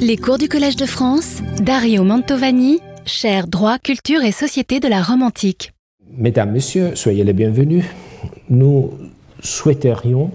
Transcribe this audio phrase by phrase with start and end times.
[0.00, 5.02] Les cours du Collège de France, Dario Mantovani, cher droit, culture et société de la
[5.02, 5.72] Rome antique.
[6.10, 7.84] Mesdames, Messieurs, soyez les bienvenus.
[8.48, 8.92] Nous
[9.40, 10.30] souhaiterions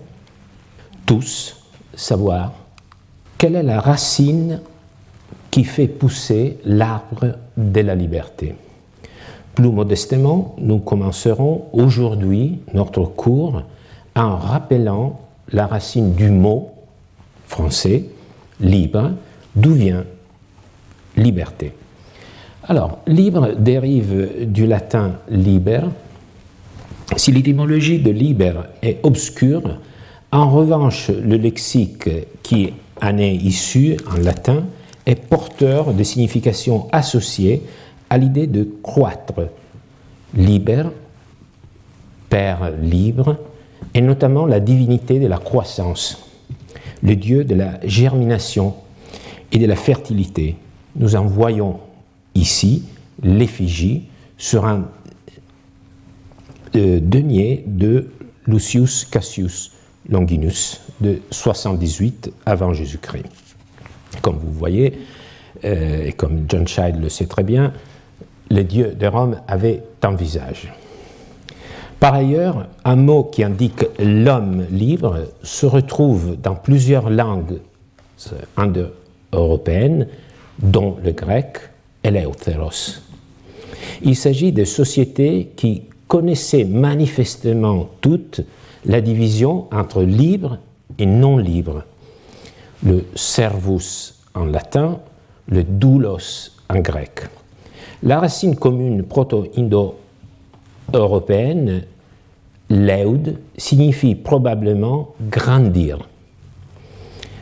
[1.05, 1.55] tous
[1.95, 2.53] savoir
[3.37, 4.61] quelle est la racine
[5.51, 8.55] qui fait pousser l'arbre de la liberté.
[9.55, 13.63] Plus modestement, nous commencerons aujourd'hui notre cours
[14.15, 15.19] en rappelant
[15.51, 16.71] la racine du mot
[17.45, 18.05] français
[18.59, 19.11] libre,
[19.55, 20.05] d'où vient
[21.17, 21.73] liberté.
[22.67, 25.81] Alors, libre dérive du latin liber.
[27.17, 29.79] Si l'étymologie de liber est obscure,
[30.31, 32.09] en revanche, le lexique
[32.41, 34.63] qui en est issu en latin
[35.05, 37.61] est porteur de significations associées
[38.09, 39.49] à l'idée de croître.
[40.33, 40.85] Liber,
[42.29, 43.37] Père libre,
[43.93, 46.22] et notamment la divinité de la croissance,
[47.03, 48.73] le dieu de la germination
[49.51, 50.55] et de la fertilité.
[50.95, 51.79] Nous en voyons
[52.33, 52.83] ici
[53.21, 54.03] l'effigie
[54.37, 54.89] sur un
[56.75, 58.09] euh, denier de
[58.47, 59.71] Lucius Cassius
[60.09, 63.25] Longinus de 78 avant Jésus-Christ.
[64.21, 64.99] Comme vous voyez,
[65.65, 67.73] euh, et comme John Child le sait très bien,
[68.49, 70.73] les dieux de Rome avaient un visage.
[72.03, 77.61] Par ailleurs, un mot qui indique l'homme libre se retrouve dans plusieurs langues
[78.57, 80.09] indo-européennes,
[80.59, 81.59] dont le grec
[82.03, 82.99] Eleutheros.
[84.01, 88.41] Il s'agit de sociétés qui connaissaient manifestement toutes
[88.85, 90.57] la division entre libre
[90.99, 91.85] et non libre.
[92.85, 94.99] Le servus en latin,
[95.47, 97.29] le doulos en grec.
[98.03, 101.83] La racine commune proto-indo-européenne
[102.73, 105.99] Leud signifie probablement grandir.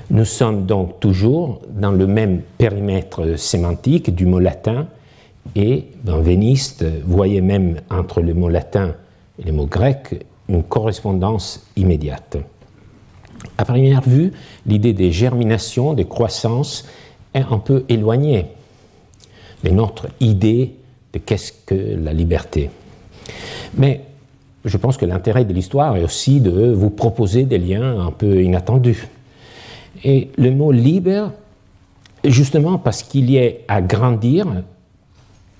[0.09, 4.87] Nous sommes donc toujours dans le même périmètre sémantique du mot latin
[5.55, 8.93] et dans Véniste, voyez même entre le mot latin
[9.39, 12.37] et le mot grec une correspondance immédiate.
[13.57, 14.33] À première vue,
[14.65, 16.85] l'idée des germinations, des croissances
[17.33, 18.47] est un peu éloignée
[19.63, 20.75] de notre idée
[21.13, 22.69] de qu'est-ce que la liberté.
[23.75, 24.01] Mais
[24.63, 28.43] je pense que l'intérêt de l'histoire est aussi de vous proposer des liens un peu
[28.43, 29.07] inattendus.
[30.03, 31.31] Et le mot libre,
[32.23, 34.47] justement parce qu'il y est à grandir,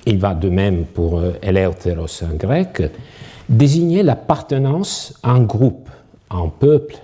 [0.06, 2.82] il va de même pour Eleutheros en grec,
[3.50, 5.90] désignait l'appartenance à un groupe,
[6.30, 6.96] à un peuple,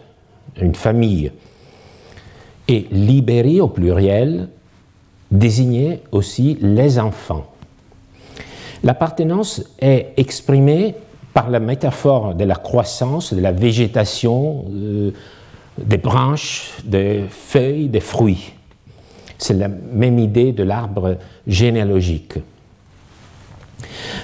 [0.62, 1.32] une famille.
[2.68, 4.50] Et libéri au pluriel
[5.32, 7.46] désignait aussi les enfants.
[8.84, 10.96] L'appartenance est exprimée
[11.38, 15.12] par la métaphore de la croissance, de la végétation, euh,
[15.78, 18.54] des branches, des feuilles, des fruits.
[19.38, 22.40] C'est la même idée de l'arbre généalogique.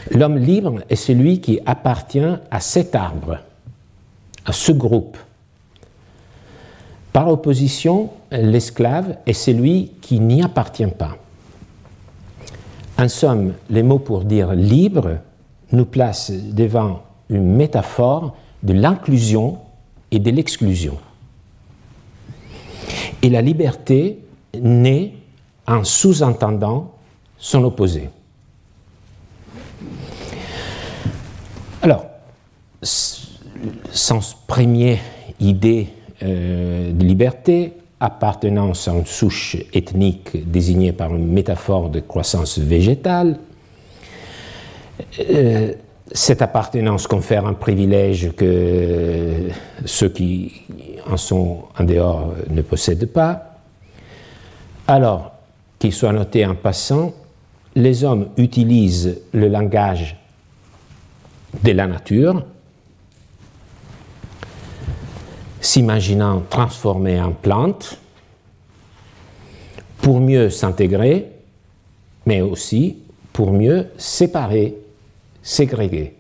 [0.10, 3.38] L'homme libre est celui qui appartient à cet arbre,
[4.48, 5.16] à ce groupe.
[7.12, 11.16] Par opposition, l'esclave est celui qui n'y appartient pas.
[12.98, 15.20] En somme, les mots pour dire libre
[15.74, 19.58] nous place devant une métaphore de l'inclusion
[20.12, 20.98] et de l'exclusion.
[23.22, 24.20] Et la liberté
[24.60, 25.14] naît
[25.68, 26.92] en sous-entendant
[27.38, 28.10] son opposé.
[31.82, 32.06] Alors,
[32.82, 35.00] sans première
[35.40, 35.90] idée
[36.22, 43.40] euh, de liberté, appartenance à une souche ethnique désignée par une métaphore de croissance végétale,
[45.20, 45.74] euh,
[46.12, 49.50] cette appartenance confère un privilège que
[49.86, 50.62] ceux qui
[51.10, 53.58] en sont en dehors ne possèdent pas.
[54.88, 55.32] Alors,
[55.80, 57.14] qu'il soit noté en passant,
[57.76, 60.18] les hommes utilisent le langage
[61.64, 62.46] de la nature,
[65.62, 67.98] s'imaginant transformés en plantes
[70.02, 71.32] pour mieux s'intégrer,
[72.26, 72.98] mais aussi
[73.32, 74.76] pour mieux séparer
[75.44, 76.16] ségrégués.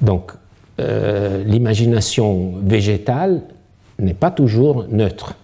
[0.00, 0.32] Donc,
[0.78, 3.42] euh, l'imagination végétale
[3.98, 5.34] n'est pas toujours neutre.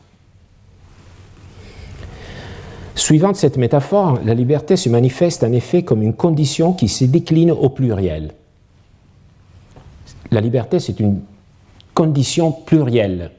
[2.95, 7.51] Suivant cette métaphore, la liberté se manifeste en effet comme une condition qui se décline
[7.51, 8.33] au pluriel.
[10.31, 11.21] La liberté, c'est une
[11.93, 13.31] condition plurielle,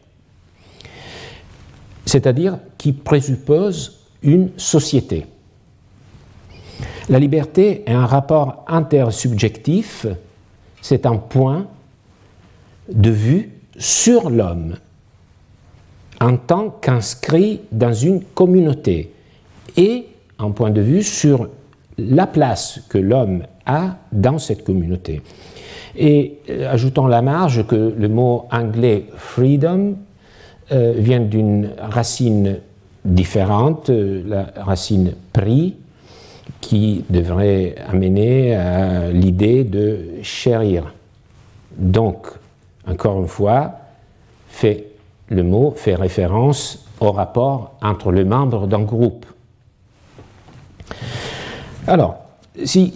[2.06, 5.26] c'est-à-dire qui présuppose une société.
[7.10, 10.06] La liberté est un rapport intersubjectif,
[10.82, 11.68] c'est un point
[12.92, 14.76] de vue sur l'homme.
[16.20, 19.14] en tant qu'inscrit dans une communauté
[19.76, 20.08] et
[20.40, 21.50] un point de vue sur
[21.98, 25.22] la place que l'homme a dans cette communauté.
[25.96, 29.96] Et euh, ajoutons la marge que le mot anglais freedom
[30.72, 32.58] euh, vient d'une racine
[33.04, 35.76] différente, euh, la racine prix,
[36.62, 40.94] qui devrait amener à l'idée de chérir.
[41.78, 42.28] Donc,
[42.88, 43.74] encore une fois,
[44.50, 44.88] fait,
[45.30, 49.26] le mot fait référence au rapport entre les membres d'un groupe.
[51.86, 52.18] Alors,
[52.64, 52.94] si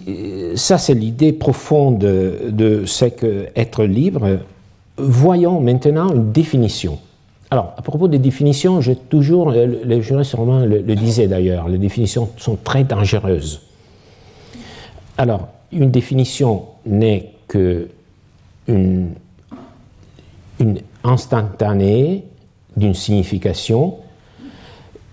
[0.56, 4.38] ça c'est l'idée profonde de ce qu'être libre,
[4.96, 6.98] voyons maintenant une définition.
[7.52, 11.76] Alors, à propos des définitions, j'ai toujours, les juristes romains le, le disaient d'ailleurs, les
[11.76, 13.60] définitions sont très dangereuses.
[15.18, 17.88] Alors, une définition n'est que
[18.68, 19.10] une,
[20.60, 22.24] une instantanée
[22.74, 23.98] d'une signification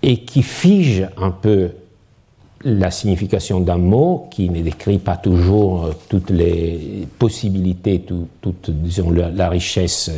[0.01, 1.71] et qui fige un peu
[2.63, 9.11] la signification d'un mot, qui ne décrit pas toujours euh, toutes les possibilités, toute, disons,
[9.11, 10.09] la, richesse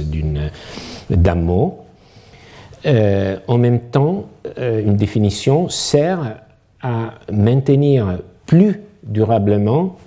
[1.09, 1.79] d'un mot.
[2.85, 4.25] Euh, en même temps,
[4.57, 6.37] euh, une définition sert
[6.81, 9.97] à maintenir plus durablement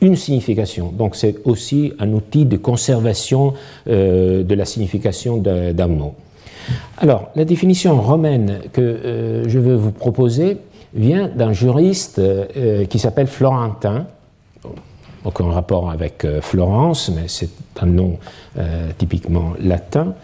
[0.00, 0.92] une signification.
[0.92, 3.54] Donc c'est aussi un outil de conservation
[3.86, 6.14] de la signification d'un mot.
[6.98, 10.58] Alors, la définition romaine que je veux vous proposer
[10.96, 14.06] vient d'un juriste euh, qui s'appelle Florentin.
[15.24, 17.50] Aucun rapport avec euh, Florence, mais c'est
[17.80, 18.18] un nom
[18.58, 20.14] euh, typiquement latin.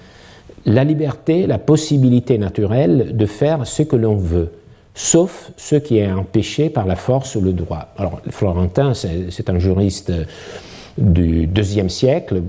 [0.64, 4.52] La liberté, la possibilité naturelle de faire ce que l'on veut,
[4.94, 7.88] sauf ce qui est empêché par la force ou le droit.
[7.96, 10.12] Alors, Florentin, c'est un juriste
[10.98, 12.42] du deuxième siècle,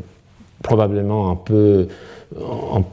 [0.61, 1.87] probablement un peu,
[2.37, 2.83] un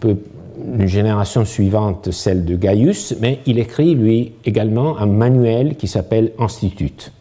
[0.79, 6.33] une génération suivante, celle de Gaius, mais il écrit, lui, également un manuel qui s'appelle
[6.39, 7.13] Institut.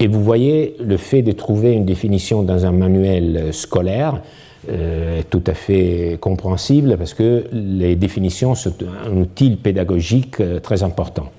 [0.00, 4.22] Et vous voyez, le fait de trouver une définition dans un manuel scolaire
[4.68, 8.74] est tout à fait compréhensible parce que les définitions sont
[9.04, 11.30] un outil pédagogique euh, très important.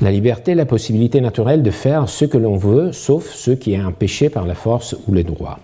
[0.00, 3.82] La liberté, la possibilité naturelle de faire ce que l'on veut, sauf ce qui est
[3.82, 5.58] empêché par la force ou les droits.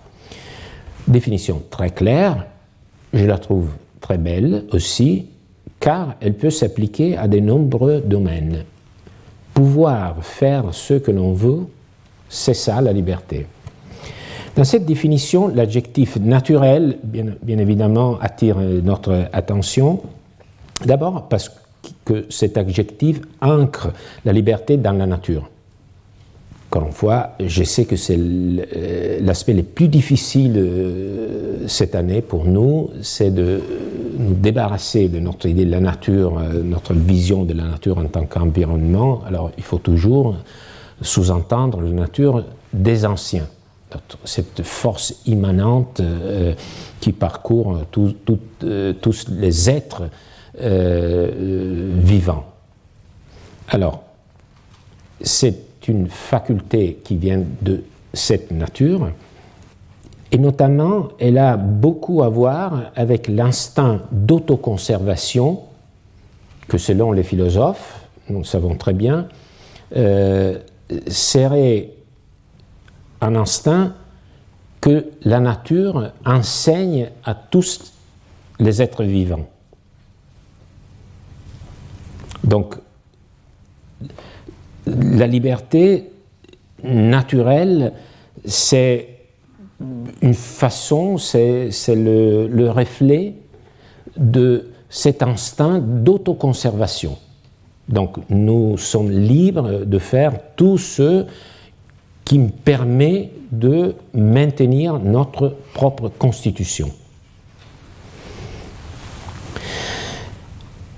[1.07, 2.45] Définition très claire,
[3.13, 3.69] je la trouve
[3.99, 5.25] très belle aussi,
[5.79, 8.63] car elle peut s'appliquer à de nombreux domaines.
[9.55, 11.61] Pouvoir faire ce que l'on veut,
[12.29, 13.47] c'est ça la liberté.
[14.57, 20.01] Dans cette définition, l'adjectif naturel, bien, évidemment, attire notre attention.
[20.83, 21.51] D'abord parce
[22.03, 23.89] que cet adjectif ancre
[24.25, 25.47] la liberté dans la nature.
[26.71, 32.23] Encore une fois, je sais que c'est euh, l'aspect le plus difficile euh, cette année
[32.23, 33.61] pour nous, c'est de
[34.17, 38.05] nous débarrasser de notre idée de la nature, euh, notre vision de la nature en
[38.05, 39.21] tant qu'environnement.
[39.27, 40.35] Alors, il faut toujours
[41.01, 42.43] sous-entendre la nature
[42.73, 43.47] des anciens,
[44.23, 46.01] cette force immanente
[46.99, 50.09] qui parcourt tous les êtres
[50.59, 52.45] vivants.
[53.69, 54.03] Alors,
[55.21, 59.09] c'est une faculté qui vient de cette nature,
[60.31, 65.61] et notamment elle a beaucoup à voir avec l'instinct d'autoconservation
[66.67, 69.27] que selon les philosophes, nous le savons très bien,
[69.95, 70.57] euh,
[71.07, 71.91] serait
[73.21, 73.93] un instinct
[74.81, 77.93] que la nature enseigne à tous
[78.59, 79.47] les êtres vivants.
[82.43, 82.75] Donc,
[84.85, 86.11] la liberté
[86.83, 87.93] naturelle,
[88.45, 89.09] c'est
[90.21, 93.35] une façon, c'est le, le, reflet
[94.15, 97.17] de cet instinct d'autoconservation.
[97.89, 101.25] Donc nous sommes libres de faire tout ce
[102.27, 106.91] qui me permet de maintenir notre propre constitution.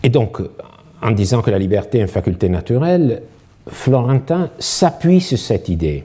[0.01, 0.41] Et donc,
[1.03, 3.21] en disant que la liberté est une faculté naturelle,
[3.67, 6.03] Florentin s'appuie sur cette idée.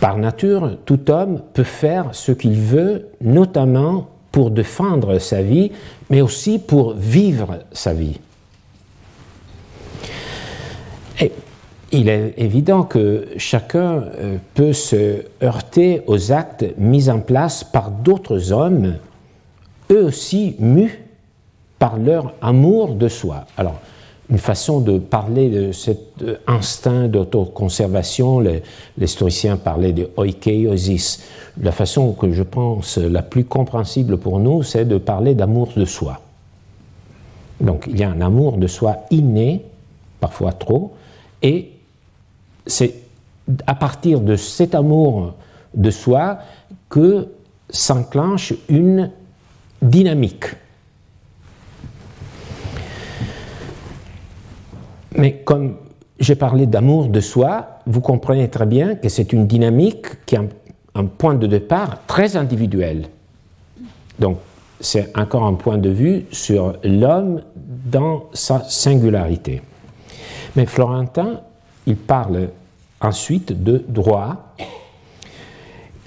[0.00, 5.72] Par nature, tout homme peut faire ce qu'il veut, notamment pour défendre sa vie,
[6.10, 8.20] mais aussi pour vivre sa vie.
[11.22, 11.32] Et
[11.90, 17.90] il est évident que chacun euh, peut se heurter aux actes mis en place par
[17.90, 18.96] d'autres hommes,
[19.90, 21.04] eux aussi mus
[21.78, 23.44] par leur amour de soi.
[23.56, 23.80] Alors,
[24.30, 28.44] une façon de parler de cet instinct d'autoconservation.
[29.02, 31.22] Stoïciens parlaient de oikeiosis.
[31.62, 35.86] La façon que je pense la plus compréhensible pour nous, c'est de parler d'amour de
[35.86, 36.20] soi.
[37.60, 39.62] Donc il y a un amour de soi inné,
[40.20, 40.92] parfois trop,
[41.42, 41.70] et
[42.68, 42.94] c'est
[43.66, 45.34] à partir de cet amour
[45.74, 46.38] de soi
[46.88, 47.28] que
[47.70, 49.10] s'enclenche une
[49.82, 50.44] dynamique
[55.18, 55.74] Mais comme
[56.20, 60.42] j'ai parlé d'amour de soi, vous comprenez très bien que c'est une dynamique qui a
[60.94, 63.06] un, point de départ très individuel.
[64.18, 64.38] Donc,
[64.80, 69.62] c'est encore un point de vue sur l'homme dans sa singularité.
[70.56, 71.40] Mais Florentin,
[71.88, 72.50] il parle
[73.00, 74.54] ensuite de droit.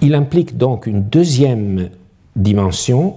[0.00, 1.90] Il implique donc une deuxième
[2.36, 3.16] dimension.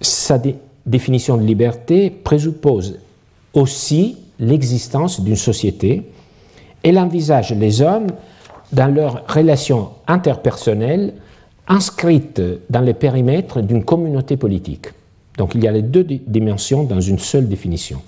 [0.00, 0.40] Sa
[0.86, 2.98] définition de liberté présuppose
[3.52, 6.10] aussi l'existence d'une société.
[6.84, 8.06] Elle envisage les hommes
[8.72, 11.14] dans leurs relations interpersonnelles
[11.66, 14.88] inscrites dans les périmètres d'une communauté politique.
[15.38, 18.00] Donc il y a les deux dimensions dans une seule définition.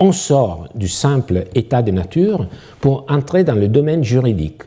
[0.00, 2.46] On sort du simple état de nature
[2.80, 4.62] pour entrer dans le domaine juridique,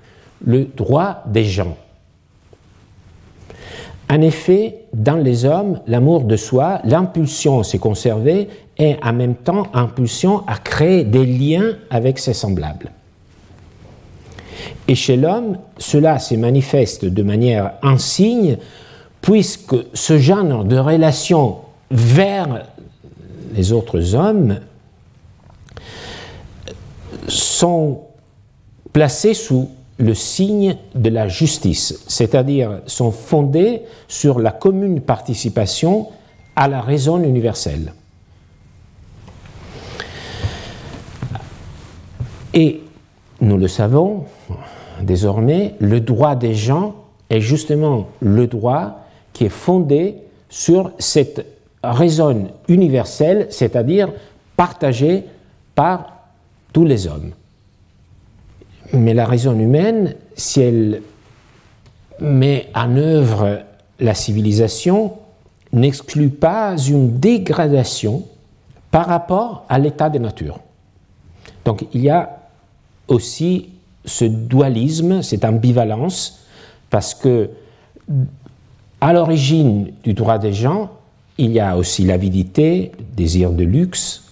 [0.45, 1.75] le droit des gens.
[4.09, 9.67] En effet, dans les hommes, l'amour de soi, l'impulsion s'est conservée et en même temps
[9.73, 12.91] impulsion à créer des liens avec ses semblables.
[14.87, 18.57] Et chez l'homme, cela se manifeste de manière insigne,
[19.21, 21.57] puisque ce genre de relation
[21.91, 22.65] vers
[23.53, 24.59] les autres hommes
[27.27, 28.01] sont
[28.93, 29.69] placés sous
[29.99, 36.07] le signe de la justice, c'est-à-dire sont fondés sur la commune participation
[36.55, 37.93] à la raison universelle.
[42.53, 42.81] Et
[43.41, 44.25] nous le savons
[45.01, 46.95] désormais, le droit des gens
[47.29, 49.01] est justement le droit
[49.33, 50.15] qui est fondé
[50.49, 51.45] sur cette
[51.83, 54.09] raison universelle, c'est-à-dire
[54.55, 55.25] partagée
[55.75, 56.16] par
[56.77, 57.31] tous les hommes.
[58.93, 61.01] Mais la raison humaine, si elle
[62.19, 63.63] met en œuvre
[63.99, 65.13] la civilisation,
[65.73, 68.25] n'exclut pas une dégradation
[68.91, 70.59] par rapport à l'état de nature.
[71.65, 72.41] Donc il y a
[73.07, 73.69] aussi
[74.05, 76.45] ce dualisme, cette ambivalence,
[76.91, 77.49] parce que
[79.01, 80.91] à l'origine du droit des gens,
[81.39, 84.25] il y a aussi l'avidité, le désir de luxe,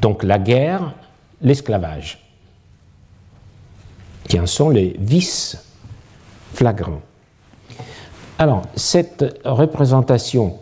[0.00, 0.92] donc la guerre,
[1.44, 2.18] l'esclavage
[4.28, 5.62] qui en sont les vices
[6.54, 7.02] flagrants.
[8.38, 10.58] Alors, cette représentation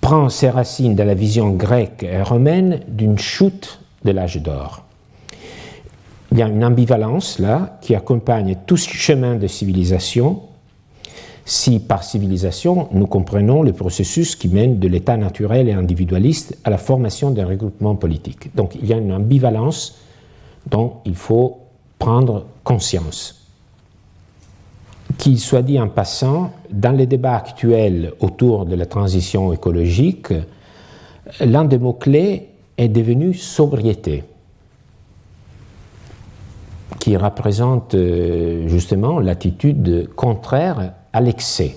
[0.00, 4.84] prend ses racines dans la vision grecque et romaine d'une chute de l'âge d'or.
[6.30, 10.42] Il y a une ambivalence là qui accompagne tout ce chemin de civilisation,
[11.44, 16.70] si par civilisation nous comprenons le processus qui mène de l'état naturel et individualiste à
[16.70, 18.54] la formation d'un regroupement politique.
[18.54, 19.98] Donc il y a une ambivalence
[20.70, 21.58] dont il faut
[21.98, 23.48] prendre conscience.
[25.18, 30.32] Qu'il soit dit en passant, dans les débats actuels autour de la transition écologique,
[31.40, 34.24] l'un des mots-clés est devenu sobriété,
[36.98, 41.76] qui représente euh, justement l'attitude contraire à l'excès,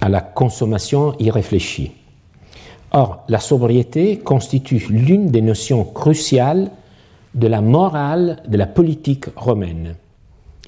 [0.00, 1.92] à la consommation irréfléchie.
[2.92, 6.70] Or, la sobriété constitue l'une des notions cruciales
[7.34, 9.96] de la morale de la politique romaine.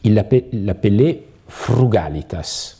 [0.04, 2.76] Il l'appelait frugalitas.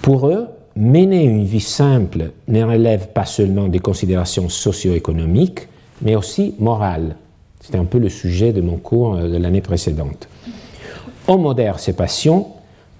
[0.00, 5.68] Pour eux, mener une vie simple ne relève pas seulement des considérations socio-économiques,
[6.00, 7.16] mais aussi morales.
[7.62, 10.28] C'était un peu le sujet de mon cours de l'année précédente.
[11.28, 12.48] On modère ses passions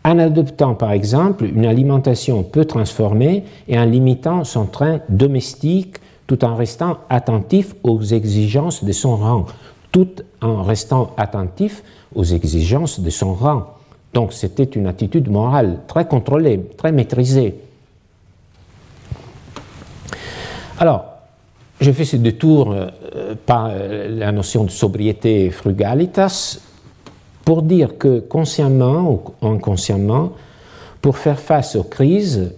[0.05, 6.45] en adoptant par exemple une alimentation peu transformée et en limitant son train domestique tout
[6.45, 9.47] en restant attentif aux exigences de son rang,
[9.91, 10.09] tout
[10.41, 11.83] en restant attentif
[12.15, 13.65] aux exigences de son rang.
[14.15, 17.57] Donc c'était une attitude morale très contrôlée, très maîtrisée.
[20.79, 21.12] Alors,
[21.83, 26.61] je fais ce détour euh, par euh, la notion de sobriété frugalitas
[27.45, 30.33] pour dire que consciemment ou inconsciemment,
[31.01, 32.55] pour faire face aux crises,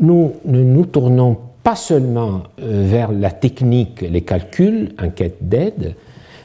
[0.00, 5.94] nous ne nous tournons pas seulement euh, vers la technique, les calculs en quête d'aide,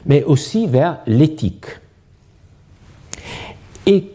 [0.04, 1.66] mais aussi vers l'éthique.
[3.86, 4.10] Et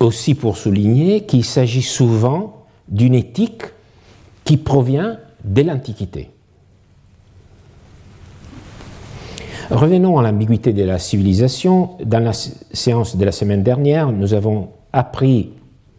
[0.00, 3.62] aussi pour souligner qu'il s'agit souvent d'une éthique
[4.44, 6.30] qui provient de l'Antiquité.
[9.70, 11.90] Revenons à l'ambiguïté de la civilisation.
[12.02, 15.50] Dans la séance de la semaine dernière, nous avons appris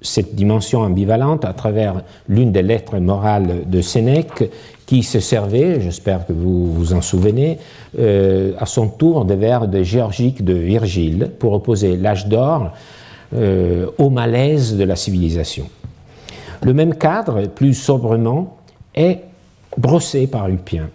[0.01, 4.49] cette dimension ambivalente à travers l'une des lettres morales de Sénèque
[4.87, 7.59] qui se servait, j'espère que vous vous en souvenez,
[7.99, 12.71] euh, à son tour des vers de Géorgique de Virgile pour opposer l'âge d'or
[13.35, 15.69] euh, au malaise de la civilisation.
[16.63, 18.57] Le même cadre, plus sobrement,
[18.95, 19.19] est
[19.77, 20.89] brossé par Lupien.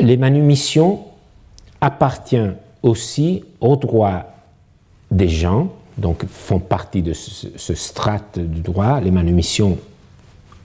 [0.00, 1.00] Les manumissions
[1.84, 4.24] appartiennent aussi au droit
[5.10, 9.00] des gens, donc font partie de ce, ce strate du droit.
[9.00, 9.76] Les manumissions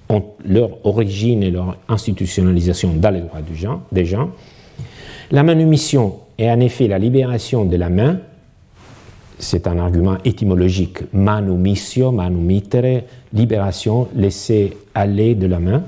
[0.07, 3.41] ont leur origine et leur institutionnalisation dans les droits
[3.91, 4.31] des gens.
[5.31, 8.19] La manumission est en effet la libération de la main,
[9.37, 15.83] c'est un argument étymologique, manumissio, manumitere, libération, laisser aller de la main,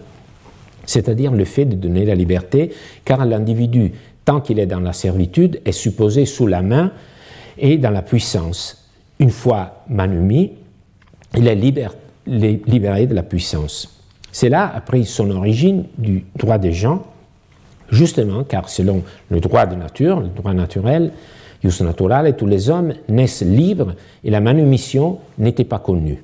[0.85, 2.71] c'est-à-dire le fait de donner la liberté,
[3.03, 3.93] car l'individu,
[4.25, 6.91] tant qu'il est dans la servitude, est supposé sous la main
[7.57, 8.89] et dans la puissance.
[9.19, 10.51] Une fois manumi,
[11.35, 14.01] il est libéré de la puissance.
[14.31, 17.03] Cela a pris son origine du droit des gens,
[17.89, 21.11] justement car selon le droit de nature, le droit naturel,
[21.63, 26.23] jus naturale, tous les hommes naissent libres et la manumission n'était pas connue,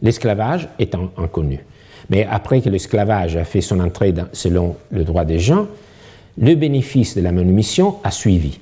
[0.00, 1.64] l'esclavage étant inconnu.
[2.10, 5.66] Mais après que l'esclavage a fait son entrée selon le droit des gens,
[6.38, 8.60] le bénéfice de la manumission a suivi.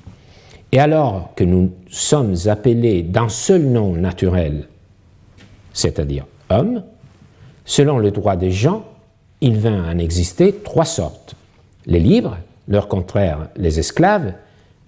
[0.71, 4.67] Et alors que nous sommes appelés d'un seul nom naturel,
[5.73, 6.83] c'est-à-dire homme,
[7.67, 8.85] Selon le droit des gens,
[9.41, 11.35] il vint en exister trois sortes.
[11.85, 12.37] Les libres,
[12.69, 14.33] leur contraire, les esclaves,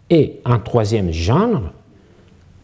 [0.10, 1.74] et un troisième genre,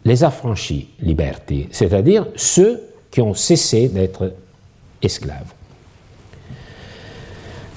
[0.06, 4.34] les affranchis, liberté, c'est-à-dire ceux qui ont cessé d'être
[5.02, 5.54] esclaves.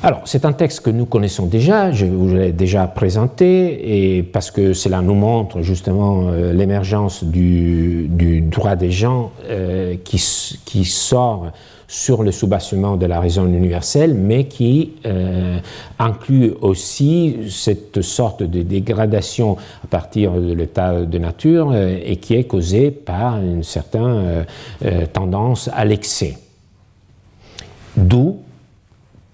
[0.00, 4.52] Alors, c'est un texte que nous connaissons déjà, je vous l'ai déjà présenté, et parce
[4.52, 8.08] que cela nous montre justement euh, l'émergence du,
[8.42, 11.50] droit des gens euh, qui, sort
[11.88, 15.58] sur le soubassement de la raison universelle, mais qui euh,
[15.98, 22.44] inclut aussi cette sorte de dégradation à partir de l'état de nature et qui est
[22.44, 24.46] causée par une certaine
[25.12, 26.38] tendance à l'excès.
[27.96, 28.42] D'où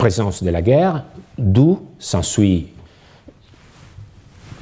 [0.05, 1.03] présence de la guerre,
[1.39, 2.67] d'où s'ensuit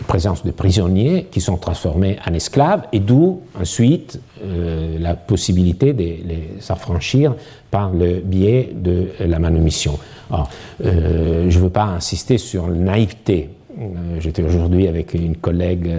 [0.07, 6.03] présence de prisonniers qui sont transformés en esclaves, et d'où ensuite euh, la possibilité de
[6.31, 7.35] les affranchir
[7.73, 9.99] par le biais de la manumission.
[10.33, 13.51] Euh, je ne veux pas insister sur la naïveté.
[13.81, 15.91] Euh, j'étais aujourd'hui avec une collègue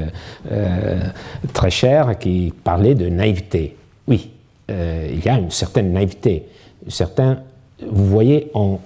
[1.51, 3.75] très chère qui parlait de naïveté.
[4.08, 4.29] Oui,
[4.69, 6.45] il y a une certaine naïveté.
[6.88, 7.39] Certains,
[7.86, 8.79] vous voyez, on,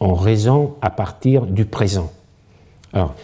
[0.00, 2.12] on raison à partir du présent.
[2.92, 3.14] Alors,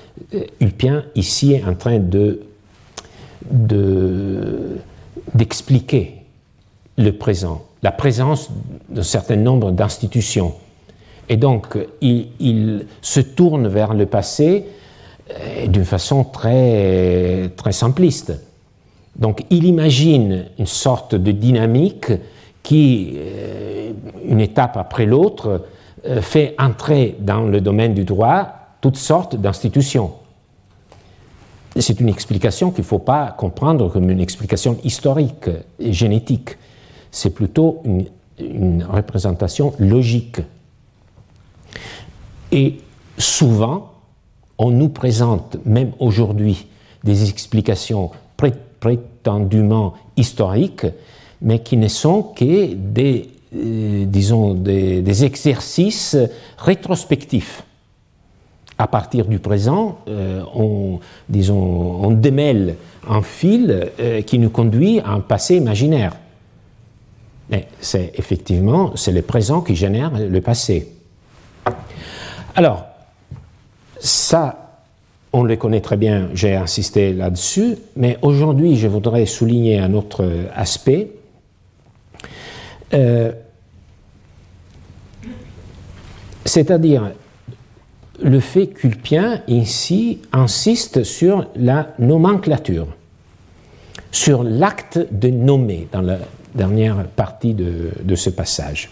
[0.61, 2.41] Ulpien, ici, est en train de,
[5.35, 6.17] d'expliquer
[6.99, 8.51] le présent, la présence
[8.89, 10.55] d'un certain nombre d'institutions.
[11.29, 14.67] Et donc, il, se tourne vers le passé
[15.31, 18.33] euh, d'une façon très, très simpliste.
[19.17, 22.13] Donc, il imagine une sorte de dynamique
[22.63, 23.93] qui, euh,
[24.27, 25.59] une étape après l'autre, euh,
[26.21, 28.49] fait entrer dans le domaine du droit
[28.81, 30.12] toutes sortes d'institutions.
[31.77, 36.57] C'est une explication qu'il ne faut pas comprendre comme une explication historique et génétique.
[37.11, 38.07] C'est plutôt une,
[38.38, 40.41] une, représentation logique.
[42.51, 42.79] Et
[43.17, 43.93] souvent,
[44.59, 46.67] on nous présente, même aujourd'hui,
[47.05, 48.11] des explications
[48.81, 50.87] prétendument historiques,
[51.41, 56.17] mais qui ne sont que des, euh, disons, des exercices
[56.59, 57.65] rétrospectifs
[58.83, 62.77] à partir du présent, euh, on, disons, on démêle
[63.09, 66.17] un fil euh, qui nous conduit à un passé imaginaire.
[67.49, 70.88] Mais c'est effectivement, c'est le présent qui génère le passé.
[72.57, 72.87] Alors,
[74.01, 74.81] ça,
[75.33, 80.25] on le connaît très bien, j'ai insisté là-dessus, mais aujourd'hui, je voudrais souligner un autre
[80.57, 81.09] aspect.
[82.95, 83.33] Euh,
[86.45, 87.13] c'est-à-dire
[88.23, 92.89] le fait culpien ici insiste sur la nomenclature,
[94.11, 96.19] sur l'acte de nommer dans la
[96.55, 98.91] dernière partie de, ce passage.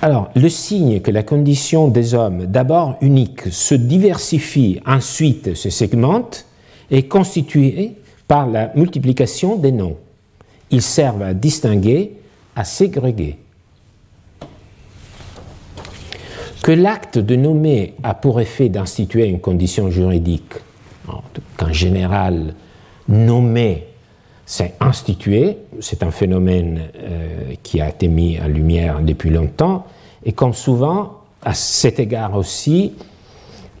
[0.00, 6.46] Alors, le signe que la condition des hommes, d'abord unique, se diversifie, ensuite se segmente,
[6.90, 9.96] est constitué par la multiplication des noms.
[10.70, 12.17] Ils servent à distinguer,
[12.58, 13.38] à ségréguer.
[16.68, 20.52] que l'acte de nommer a pour effet d'instituer une condition juridique,
[21.56, 22.54] qu'en général,
[23.08, 23.86] nommer,
[24.44, 29.86] c'est instituer, c'est un phénomène euh, qui a été mis en lumière depuis longtemps,
[30.26, 32.92] et comme souvent, à cet égard aussi,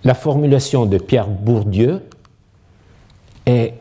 [0.04, 2.00] la formulation de Pierre Bourdieu
[3.44, 3.74] est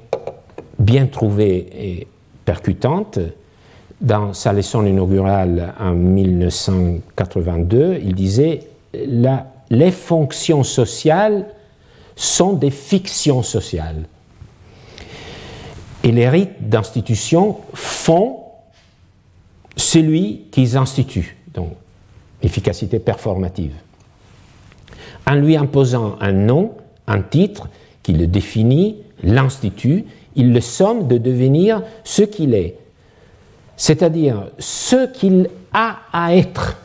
[0.79, 2.07] bien trouvée et
[2.43, 3.19] percutante.
[3.99, 11.47] Dans sa leçon inaugurale en 1982, il disait la, les fonctions sociales
[12.15, 14.05] sont des fictions sociales.
[16.03, 18.39] Et les rites d'institution font
[19.75, 21.71] celui qu'ils instituent, donc
[22.41, 23.73] efficacité performative.
[25.25, 26.71] En lui imposant un nom,
[27.07, 27.67] un titre
[28.03, 30.05] qui le définit, l'institut,
[30.35, 32.77] il le somme de devenir ce qu'il est,
[33.77, 36.77] c'est-à-dire ce qu'il a à être.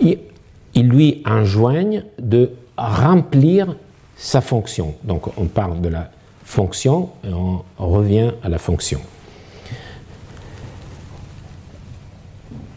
[0.00, 3.74] Il lui enjoigne de remplir
[4.16, 4.94] sa fonction.
[5.02, 6.10] Donc on parle de la
[6.44, 9.00] fonction et on revient à la fonction.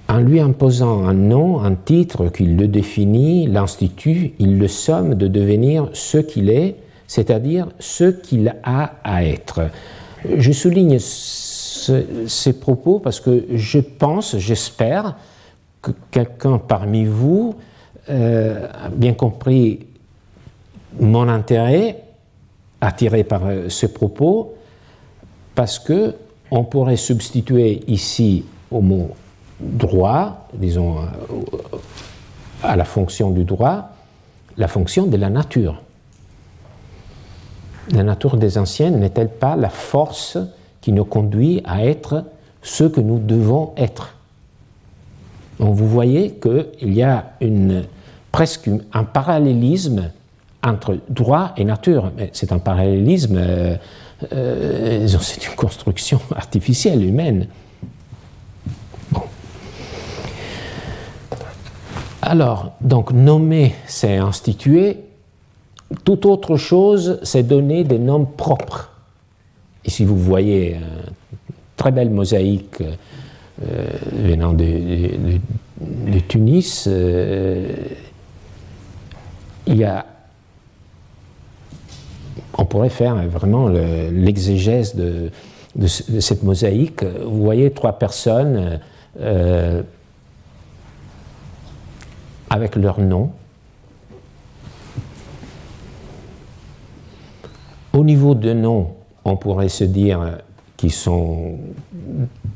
[0.10, 5.28] En lui imposant un nom, un titre qui le définit, l'institut, il le somme de
[5.28, 6.76] devenir ce qu'il est,
[7.08, 9.62] c'est-à-dire ce qu'il a à être.
[10.26, 15.16] Je souligne ces propos parce que je pense, j'espère,
[15.82, 17.56] que quelqu'un parmi vous
[18.10, 19.86] euh, a bien compris
[21.00, 22.04] mon intérêt
[22.82, 24.56] attiré par euh, ce propos
[25.56, 26.16] parce que
[26.52, 29.12] on pourrait substituer ici au mot
[29.60, 31.06] droit, disons, euh,
[32.62, 33.90] à la fonction du droit,
[34.58, 35.82] la fonction de la nature.
[37.92, 40.38] La nature des anciens n'est-elle pas la force
[40.82, 42.24] qui nous conduit à être
[42.62, 44.16] ce que nous devons être?
[45.60, 47.84] Donc vous voyez qu'il y a une,
[48.32, 50.12] presque un parallélisme
[50.64, 52.12] entre droit et nature.
[52.32, 53.76] C'est un parallélisme, euh,
[54.32, 57.48] euh, c'est une construction artificielle, humaine.
[62.22, 64.98] Alors, donc nommer, c'est instituer.
[66.04, 68.92] Toute autre chose, c'est donner des noms propres.
[69.86, 70.82] Ici, vous voyez une
[71.76, 75.40] très belle mosaïque euh, venant de,
[76.28, 76.88] Tunis.
[79.68, 80.06] il y a
[82.58, 85.30] on pourrait faire vraiment l'exégèse de,
[86.20, 87.04] cette mosaïque.
[87.04, 88.80] Vous voyez trois personnes
[89.20, 89.82] euh,
[92.50, 93.32] avec leur nom.
[98.04, 100.40] Au niveau de nom, on pourrait se dire
[100.76, 101.54] qu'ils sont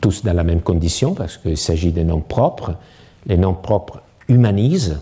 [0.01, 2.75] tous dans la même condition parce qu'il s'agit de noms propres.
[3.27, 4.99] Les noms propres humanisent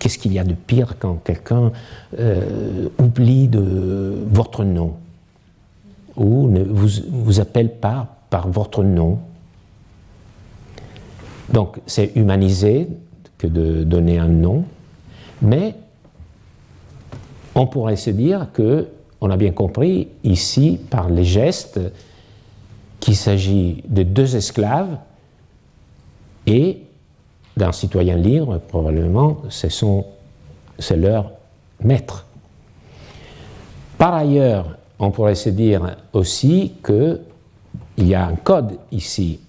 [0.00, 1.70] Qu'est-ce qu'il y a de pire quand quelqu'un
[2.18, 4.94] euh, oublie de votre nom
[6.16, 9.20] ou ne vous, vous appelle pas par votre nom?
[11.52, 12.88] Donc c'est humaniser
[13.38, 14.64] que de donner un nom,
[15.40, 15.76] mais
[17.54, 18.88] on pourrait se dire que
[19.24, 21.80] on a bien compris ici par les gestes
[23.00, 24.98] qu'il s'agit de deux esclaves
[26.46, 26.82] et
[27.56, 31.30] d'un citoyen libre, probablement, c'est leur
[31.82, 32.26] maître.
[33.96, 37.18] Par ailleurs, on pourrait se dire aussi qu'il
[37.96, 39.40] y a un code ici,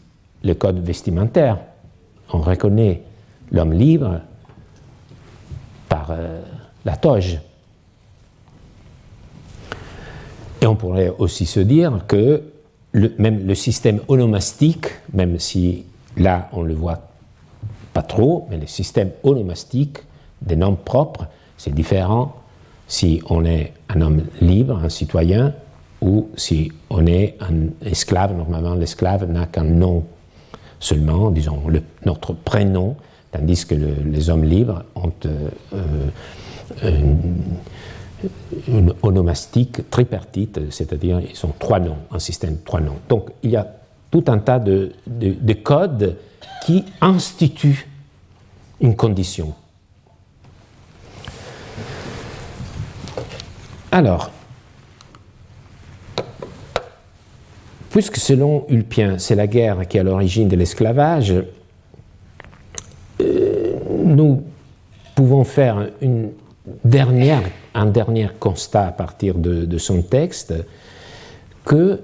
[0.42, 1.60] le code vestimentaire.
[2.32, 3.02] On reconnaît
[3.52, 4.22] l'homme libre
[5.90, 6.42] par euh,
[6.86, 7.40] la toge.
[10.65, 12.41] Et on pourrait aussi se dire que
[13.19, 15.86] même le système onomastique, même si
[16.17, 17.01] là on le voit
[17.93, 19.99] pas trop, mais le système onomastique
[20.41, 22.36] des noms propres, c'est différent
[22.88, 25.54] si on est un homme libre, un citoyen,
[26.01, 28.36] ou si on est un esclave.
[28.36, 30.04] Normalement, l'esclave n'a qu'un nom
[30.80, 31.62] seulement, disons
[32.08, 32.95] notre prénom,
[33.32, 35.49] tandis que les hommes libres ont euh,
[36.84, 37.13] euh,
[39.01, 42.99] onomastique tripartite, c'est-à-dire ils ont trois noms, un système de trois noms.
[43.10, 43.67] Donc il y a
[44.12, 46.17] tout un tas de, de codes
[46.65, 47.88] qui institue
[48.82, 49.54] une condition.
[53.91, 54.30] Alors,
[57.89, 61.34] puisque selon Ulpien, c'est la guerre qui est à l'origine de l'esclavage,
[63.21, 63.73] euh,
[64.04, 64.43] nous
[65.15, 66.32] pouvons faire une
[66.84, 67.43] dernière,
[67.76, 70.54] un dernier constat à partir de, son texte
[71.66, 72.02] que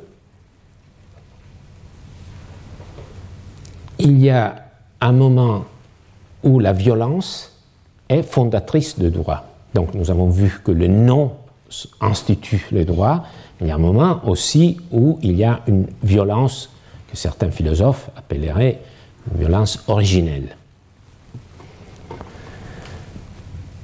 [3.98, 4.66] il y a
[5.00, 5.66] un moment
[6.44, 7.58] où la violence
[8.10, 9.46] est fondatrice de droit.
[9.74, 11.34] Donc nous avons vu que le non
[12.02, 13.24] institue le droit.
[13.62, 16.70] Il y a un moment aussi où il y a une violence
[17.10, 18.82] que certains philosophes appelleraient
[19.32, 20.58] une violence originelle.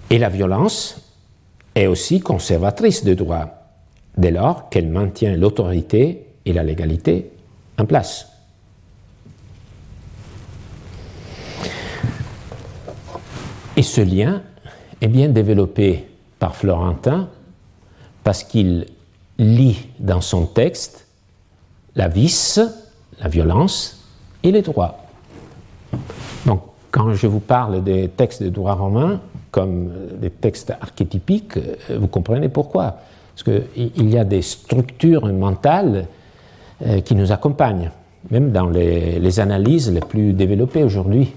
[0.10, 1.07] Et la violence
[1.78, 3.46] est aussi conservatrice de droit,
[4.18, 7.30] dès lors qu'elle maintient l'autorité et la légalité
[7.78, 8.32] en place.
[13.76, 14.42] Et ce lien
[15.02, 16.08] est bien développé
[16.40, 17.30] par Florentin
[18.24, 18.88] parce qu'il
[19.38, 21.06] lit dans son texte
[21.96, 22.60] la vice,
[23.20, 24.04] la violence
[24.42, 24.98] et les droits.
[26.48, 31.98] Donc, quand je vous parle des textes de droit romain comme des textes archétypiques, euh,
[32.00, 32.98] vous comprenez pourquoi.
[33.36, 36.08] Parce qu'il y a des structures mentales
[36.86, 37.92] euh, qui nous accompagnent,
[38.32, 41.34] même dans les analyses les plus développées aujourd'hui.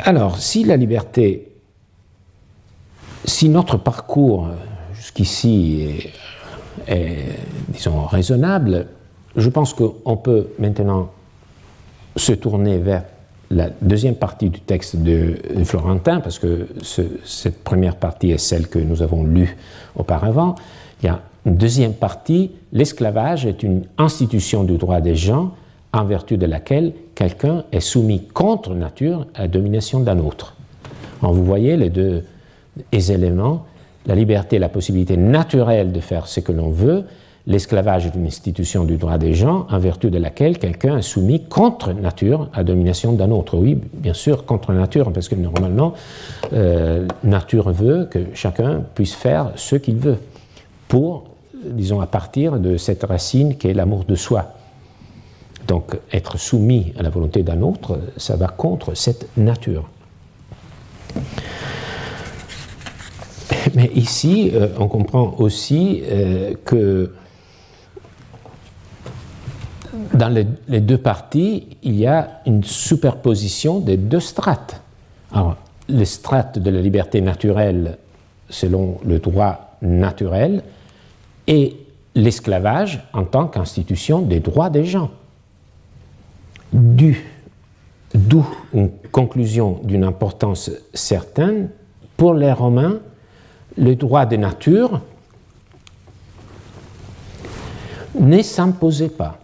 [0.00, 1.52] Alors, si la liberté,
[3.24, 4.48] si notre parcours
[4.94, 6.10] jusqu'ici
[6.88, 7.36] est,
[7.68, 8.86] disons, raisonnable,
[9.36, 11.10] je pense qu'on peut maintenant
[12.16, 13.04] se tourner vers
[13.50, 16.68] la deuxième partie du texte de, Florentin, parce que
[17.24, 19.56] cette première partie est celle que nous avons lue
[19.96, 20.54] auparavant.
[21.02, 25.52] Il y a une deuxième partie, l'esclavage est une institution du droit des gens
[25.92, 30.54] en vertu de laquelle quelqu'un est soumis contre nature à la domination d'un autre.
[31.20, 32.22] vous voyez les deux
[32.92, 33.66] éléments,
[34.06, 37.04] la liberté la possibilité naturelle de faire ce que l'on veut,
[37.46, 41.44] l'esclavage est une institution du droit des gens en vertu de laquelle quelqu'un est soumis
[41.44, 43.56] contre nature à domination d'un autre.
[43.56, 45.94] Oui, bien sûr, contre nature, parce que normalement,
[46.52, 50.18] euh, nature veut que chacun puisse faire ce qu'il veut,
[50.88, 51.24] pour,
[51.64, 54.54] disons, à partir de cette racine qui est l'amour de soi.
[55.66, 59.88] Donc être soumis à la volonté d'un autre, ça va contre cette nature.
[63.74, 67.12] Mais ici, euh, on comprend aussi euh, que
[70.20, 74.82] dans les, deux parties, il y a une superposition des deux strates.
[75.32, 75.56] Alors,
[75.88, 77.96] les strates de la liberté naturelle
[78.50, 80.62] selon le droit naturel
[81.46, 81.74] et
[82.14, 85.10] l'esclavage en tant qu'institution des droits des gens
[86.72, 91.70] d'où une conclusion d'une importance certaine,
[92.16, 92.98] pour les Romains,
[93.78, 95.00] le droit de nature
[98.18, 99.38] ne s'imposait pas,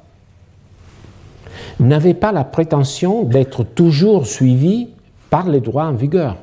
[1.80, 4.88] n'avait pas la prétention d'être toujours suivi
[5.30, 6.36] par les droits en vigueur.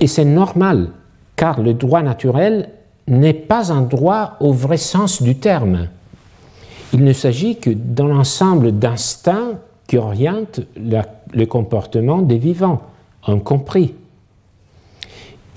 [0.00, 0.90] Et c'est normal,
[1.36, 2.70] car le droit naturel
[3.06, 5.88] n'est pas un droit au vrai sens du terme.
[6.92, 12.82] Il ne s'agit que dans l'ensemble d'instincts qui orientent le comportement des vivants,
[13.44, 13.94] compris.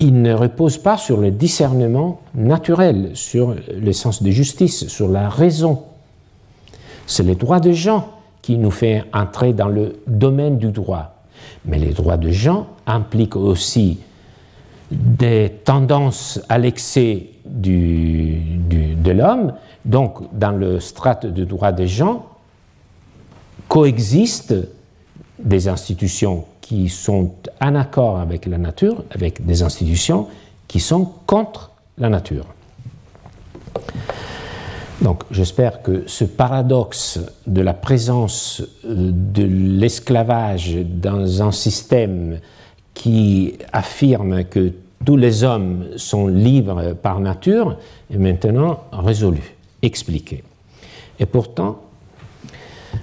[0.00, 5.28] Il ne repose pas sur le discernement naturel, sur le sens de justice, sur la
[5.28, 5.82] raison.
[7.08, 8.08] C'est les droits de gens
[8.40, 11.16] qui nous fait entrer dans le domaine du droit.
[11.64, 13.98] Mais les droits de gens impliquent aussi
[14.90, 19.52] des tendances à l'excès de l'homme
[19.88, 22.26] donc, dans le strate de droit des gens,
[23.68, 24.68] coexistent
[25.38, 30.26] des institutions qui sont en accord avec la nature, avec des institutions
[30.66, 32.44] qui sont contre la nature.
[35.02, 42.40] Donc j'espère que ce paradoxe de la présence euh, de l'esclavage dans un système
[42.94, 44.72] qui affirme que
[45.04, 47.78] tous les hommes sont libres par nature
[48.12, 50.42] est maintenant résolu expliqué.
[51.20, 51.80] Et pourtant,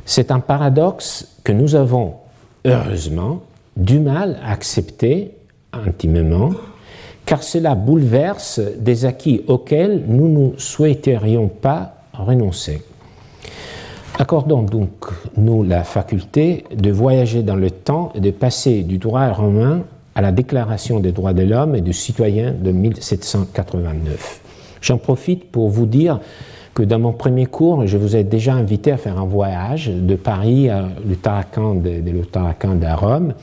[0.03, 2.15] c'est un paradoxe que nous avons,
[2.65, 3.41] heureusement,
[3.77, 5.31] du mal à accepter
[5.71, 6.51] intimement,
[7.25, 12.81] car cela bouleverse des acquis auxquels nous ne souhaiterions pas renoncer.
[14.17, 14.91] Accordons donc
[15.35, 19.81] nous la faculté de voyager dans le temps et de passer du droit romain
[20.15, 24.41] à la Déclaration des droits de l'homme et du citoyen de 1789.
[24.81, 26.21] J'en profite pour vous dire
[26.73, 30.15] que dans mon premier cours, je vous ai déjà invité à faire un voyage de
[30.15, 33.33] Paris à le Tarakan de, à Rome.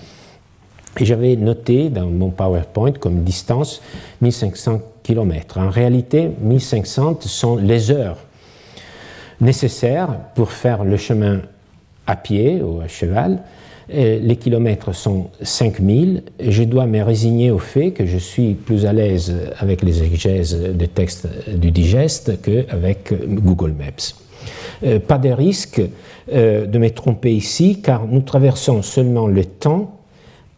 [0.99, 3.81] Et j'avais noté dans mon PowerPoint comme distance
[4.21, 5.59] 1500 km.
[5.59, 8.19] En réalité, 1500 sont les heures
[9.41, 11.41] nécessaires pour faire le chemin
[12.07, 13.43] à pied ou à cheval
[13.93, 18.93] les kilomètres sont 5000, je dois me résigner au fait que je suis plus à
[18.93, 24.15] l'aise avec les exégèses de textes du digeste qu'avec Google Maps.
[24.85, 25.81] Euh, pas de risque
[26.33, 30.01] euh, de me tromper ici, car nous traversons seulement le temps.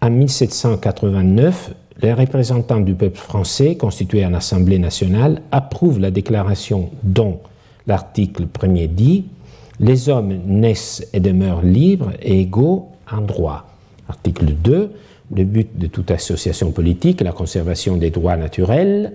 [0.04, 7.40] En 1789, les représentants du peuple français, constitués en Assemblée nationale, approuvent la déclaration dont
[7.86, 9.24] l'article premier dit
[9.80, 13.64] Les hommes naissent et demeurent libres et égaux en droit.
[14.06, 14.92] Article 2
[15.34, 19.14] Le but de toute association politique est la conservation des droits naturels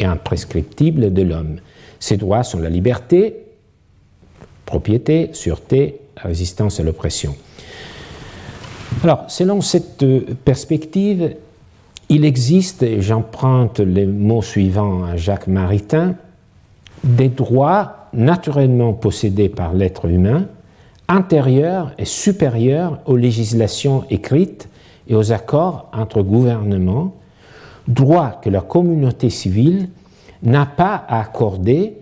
[0.00, 1.58] et imprescriptibles de l'homme.
[2.00, 3.36] Ces droits sont la liberté,
[4.66, 7.36] propriété, sûreté, résistance à l'oppression.
[9.04, 10.02] Alors, selon cette
[10.46, 11.36] perspective,
[12.08, 16.14] il existe, et j'emprunte les mots suivants à Jacques Maritain,
[17.02, 20.46] des droits naturellement possédés par l'être humain,
[21.06, 24.70] antérieurs et supérieurs aux législations écrites
[25.06, 27.14] et aux accords entre gouvernements,
[27.86, 29.90] droits que la communauté civile
[30.42, 31.98] n'a pas à accorder,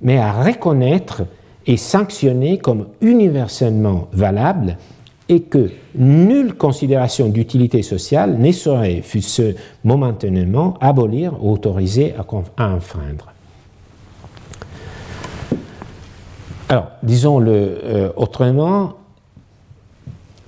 [0.00, 1.24] mais à reconnaître
[1.66, 4.78] et sanctionner comme universellement valables
[5.28, 13.32] et que nulle considération d'utilité sociale ne saurait, fût-ce momentanément, abolir ou autoriser à, enfreindre.
[16.68, 18.94] Alors, disons-le euh, autrement,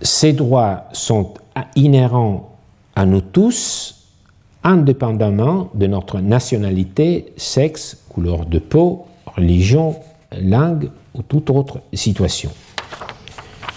[0.01, 1.35] ces droits sont
[1.75, 2.57] inhérents
[2.95, 4.07] à nous tous,
[4.63, 9.97] indépendamment de notre nationalité, sexe, couleur de peau, religion,
[10.41, 12.51] langue ou toute autre situation.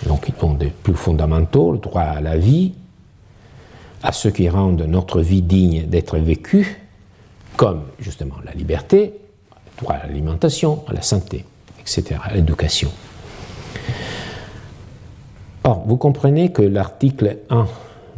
[0.07, 2.73] Donc ils ont des plus fondamentaux, le droit à la vie,
[4.03, 6.81] à ce qui rendent notre vie digne d'être vécue,
[7.55, 9.13] comme justement la liberté,
[9.77, 11.45] le droit à l'alimentation, à la santé,
[11.79, 12.91] etc., à l'éducation.
[15.63, 17.67] Or, vous comprenez que l'article 1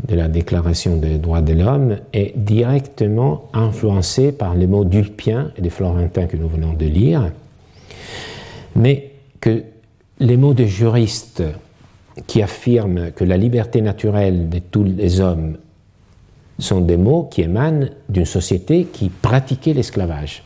[0.08, 5.62] de la Déclaration des droits de l'homme est directement influencé par les mots d'Ulpien et
[5.62, 7.32] de Florentin que nous venons de lire,
[8.76, 9.64] mais que
[10.20, 11.44] les mots de juristes
[12.28, 15.58] qui affirment que la liberté naturelle de tous les hommes
[16.60, 20.44] sont des mots qui émanent d'une société qui pratiquait l'esclavage.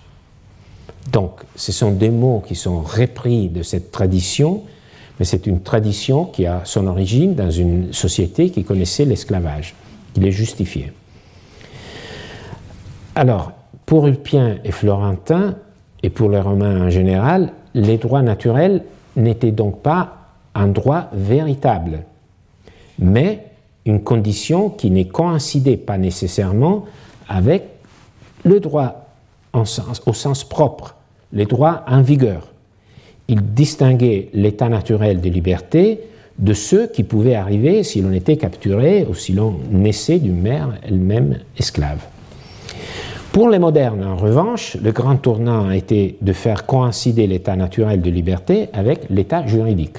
[1.12, 4.64] Donc, ce sont des mots qui sont repris de cette tradition,
[5.20, 9.76] mais c'est une tradition qui a son origine dans une société qui connaissait l'esclavage,
[10.14, 10.94] qui les justifiait.
[13.16, 13.52] Alors,
[13.86, 15.56] pour Ulpien et Florentin,
[16.04, 18.84] et pour les Romains en général, les droits naturels
[19.16, 20.17] n'étaient donc pas
[20.58, 22.04] un droit véritable,
[23.00, 23.46] mais
[23.86, 26.86] une condition qui ne coïncidait pas nécessairement
[27.30, 27.63] avec
[28.43, 29.08] le droit
[29.54, 29.65] au
[30.13, 30.96] sens propre,
[31.32, 32.48] les droits en vigueur.
[33.28, 36.02] Il distinguait l'état naturel de liberté
[36.39, 40.78] de ceux qui pouvaient arriver si l'on était capturé ou si l'on naissait d'une mère
[40.84, 42.06] elle-même esclave.
[43.32, 48.02] Pour les modernes, en revanche, le grand tournant a été de faire coïncider l'état naturel
[48.02, 49.98] de liberté avec l'état juridique.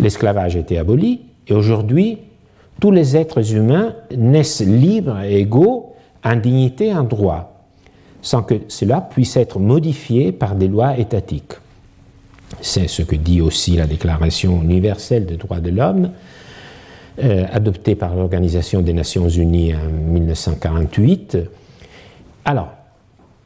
[0.00, 2.18] L'esclavage a été aboli et aujourd'hui,
[2.80, 7.64] tous les êtres humains naissent libres et égaux en dignité et en droit,
[8.20, 11.54] sans que cela puisse être modifié par des lois étatiques.
[12.60, 16.10] C'est ce que dit aussi la Déclaration universelle des droits de l'homme,
[17.22, 21.38] euh, adopté par l'Organisation des Nations Unies en 1948.
[22.44, 22.72] Alors,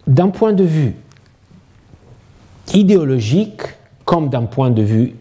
[0.07, 0.95] d'un point de vue
[2.75, 3.63] idéologique,
[4.05, 5.15] comme d'un point de vue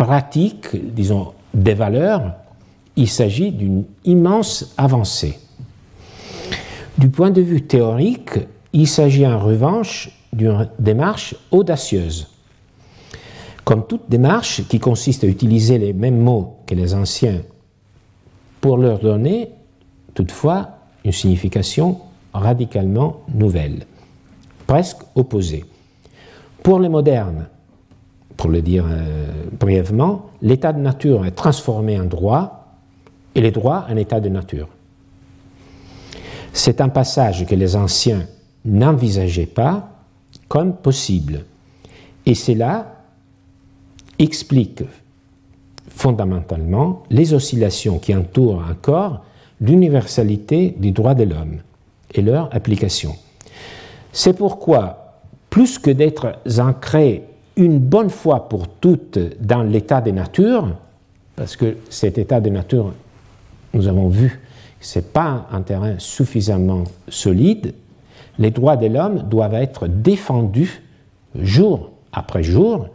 [0.00, 2.32] pratique, disons, des valeurs,
[2.96, 5.38] il s'agit d'une immense avancée.
[6.96, 8.30] Du point de vue théorique,
[8.72, 12.28] il s'agit en revanche d'une démarche audacieuse.
[13.62, 17.42] Comme toute démarche qui consiste à utiliser les mêmes mots que les anciens
[18.62, 19.50] pour leur donner
[20.14, 21.98] toutefois une signification
[22.32, 23.84] radicalement nouvelle,
[24.66, 25.66] presque opposée.
[26.62, 27.48] Pour les modernes,
[28.40, 32.78] pour le dire euh, brièvement, l'état de nature est transformé en droit
[33.34, 34.66] et les droits en état de nature.
[36.54, 38.26] C'est un passage que les anciens
[38.64, 39.90] n'envisageaient pas
[40.48, 41.44] comme possible.
[42.24, 43.02] Et cela
[44.18, 44.84] explique
[45.90, 49.22] fondamentalement les oscillations qui entourent encore
[49.60, 51.58] l'universalité des droits de l'homme
[52.14, 53.16] et leur application.
[54.12, 55.18] C'est pourquoi,
[55.50, 57.24] plus que d'être ancré
[57.56, 60.68] une bonne fois pour toutes dans l'état de nature,
[61.36, 62.92] parce que cet état de nature,
[63.74, 64.40] nous avons vu,
[64.80, 67.74] ce n'est pas un terrain suffisamment solide,
[68.38, 70.82] les droits de l'homme doivent être défendus
[71.34, 72.88] jour après jour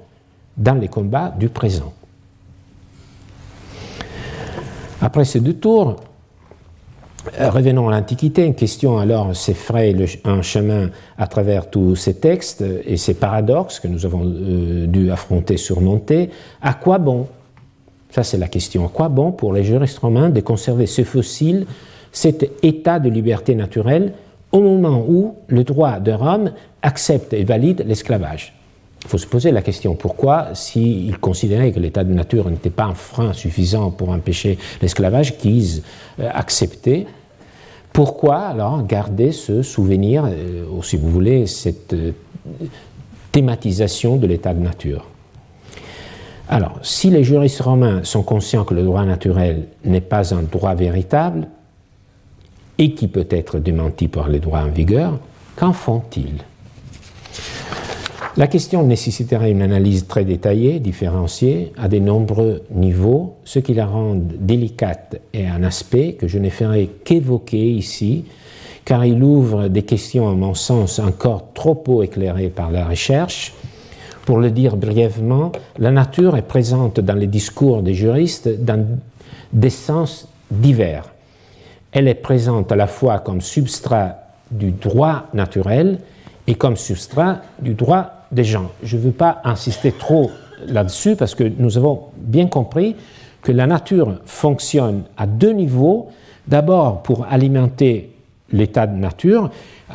[0.57, 1.93] dans les combats du présent.
[5.01, 5.97] Après ces deux tours,
[7.39, 8.45] revenons à l'Antiquité.
[8.45, 13.87] Une question alors s'effraie un chemin à travers tous ces textes et ces paradoxes que
[13.87, 16.29] nous avons euh, dû affronter, surmonter.
[16.61, 17.27] À quoi bon?
[18.11, 18.85] Ça, c'est la question.
[18.85, 21.65] À quoi bon pour les juristes romains de conserver ce fossile,
[22.11, 24.13] cet état de liberté naturelle,
[24.51, 26.51] au moment où le droit de Rome
[26.81, 28.53] accepte et valide l'esclavage?
[29.03, 32.85] Il faut se poser la question pourquoi, s'ils considéraient que l'état de nature n'était pas
[32.85, 35.83] un frein suffisant pour empêcher l'esclavage, qu'ils
[36.19, 37.05] euh, acceptaient,
[37.95, 42.11] pourquoi alors garder ce souvenir, euh, ou si vous voulez, cette euh,
[43.31, 45.05] thématisation de l'état de nature?
[46.49, 50.75] Alors, si les juristes romains sont conscients que le droit naturel n'est pas un droit
[50.75, 51.47] véritable
[52.77, 55.17] et qui peut être démenti par les droits en vigueur,
[55.55, 56.43] qu'en font-ils?
[58.37, 63.85] La question nécessiterait une analyse très détaillée, différenciée, à de nombreux niveaux, ce qui la
[63.85, 68.25] rend délicate et un aspect que je ne ferai qu'évoquer ici,
[68.83, 73.53] car il ouvre des questions, à mon sens, encore trop peu éclairées par la recherche.
[74.25, 78.85] Pour le dire brièvement, la nature est présente dans les discours des juristes dans
[79.53, 81.11] des sens divers.
[81.93, 84.17] Elle est présente à la fois comme substrat
[84.51, 85.99] du droit naturel
[86.47, 88.69] et comme substrat du droit des gens.
[88.83, 90.29] Je ne veux pas insister trop
[90.67, 92.95] là-dessus parce que nous avons bien compris
[93.41, 96.09] que la nature fonctionne à deux niveaux.
[96.47, 98.11] D'abord pour alimenter
[98.51, 99.49] l'état de nature,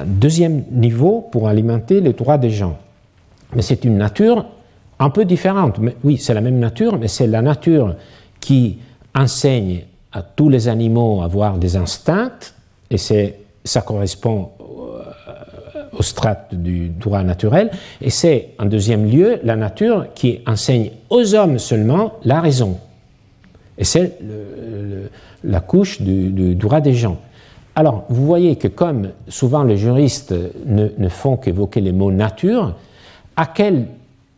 [0.04, 2.76] deuxième niveau pour alimenter les droits des gens.
[3.54, 4.46] Mais c'est une nature
[4.98, 5.78] un peu différente.
[5.78, 7.94] Mais, oui, c'est la même nature, mais c'est la nature
[8.40, 8.78] qui
[9.14, 12.32] enseigne à tous les animaux à avoir des instincts,
[12.90, 14.50] et ça correspond
[15.98, 17.70] au strate du droit naturel,
[18.00, 22.78] et c'est en deuxième lieu la nature qui enseigne aux hommes seulement la raison.
[23.78, 24.18] Et c'est
[25.42, 27.18] la couche du, droit des gens.
[27.74, 30.34] Alors, vous voyez que comme souvent les juristes
[30.66, 32.74] ne, font qu'évoquer les mots nature,
[33.36, 33.86] à quel,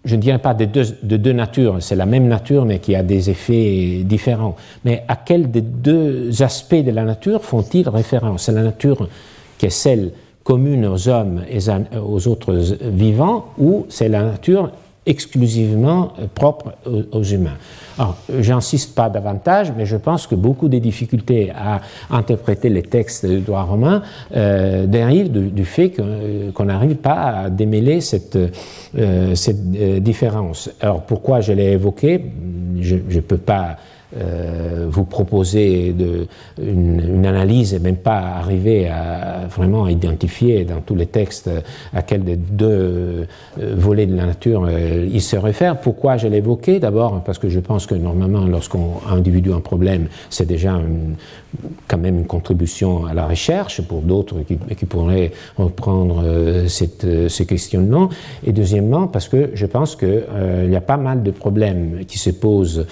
[0.05, 2.95] je ne dirais pas de deux, de deux natures, c'est la même nature mais qui
[2.95, 8.45] a des effets différents, mais à quel des deux aspects de la nature font-ils référence?
[8.45, 9.09] C'est la nature
[9.59, 10.13] qui est celle
[10.45, 11.59] commune aux hommes et
[11.99, 14.71] aux autres vivants, ou c'est la nature
[15.05, 16.75] exclusivement propre
[17.11, 17.57] aux, humains.
[17.99, 21.81] Alors, j'insiste pas davantage, mais je pense que beaucoup des difficultés à
[22.11, 24.03] interpréter les textes du droit romain
[24.35, 25.93] euh, dérivent du, fait
[26.55, 30.71] qu'on n'arrive pas à démêler cette, euh, cette euh, différence.
[30.81, 32.25] Alors, pourquoi je l'ai évoqué?
[32.81, 33.77] Je ne peux pas
[34.15, 35.95] euh, vous proposer
[36.63, 41.49] une, analyse et même pas arriver à vraiment identifier dans tous les textes
[41.95, 43.25] à quel des deux euh,
[43.59, 45.81] volets de la nature euh, il se réfère.
[45.81, 47.23] Pourquoi je évoqué D'abord?
[47.25, 50.79] Parce que je pense que normalement, lorsqu'on individu un problème, c'est déjà
[51.89, 56.25] quand même une contribution à la recherche pour d'autres qui, pourraient reprendre
[56.67, 58.09] cette, ce questionnement.
[58.45, 62.31] Et deuxièmement, parce que je pense qu'il y a pas mal de problèmes qui se
[62.31, 62.87] posent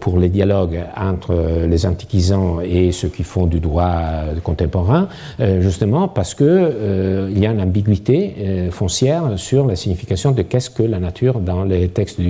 [0.00, 1.34] pour les dialogue entre
[1.72, 3.94] les antiquisants et ceux qui font du droit
[4.42, 5.08] contemporain,
[5.40, 10.42] euh, justement parce qu'il euh, y a une ambiguïté euh, foncière sur la signification de
[10.42, 12.20] qu'est-ce que la nature dans les textes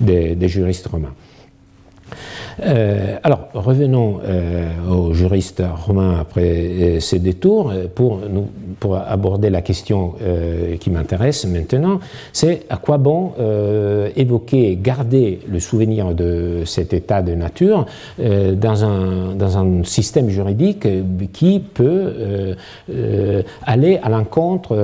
[0.00, 1.14] des juristes romains.
[2.62, 8.48] Euh, alors, revenons euh, aux juristes romains après euh, ces détours pour, nous,
[8.80, 10.14] pour aborder la question
[10.80, 12.00] qui m'intéresse maintenant.
[12.32, 13.32] C'est à quoi bon
[14.16, 17.86] évoquer, garder le souvenir de cet état de nature
[18.18, 20.86] dans, un, dans un système juridique
[21.32, 22.56] qui peut
[23.64, 24.76] aller à l'encontre,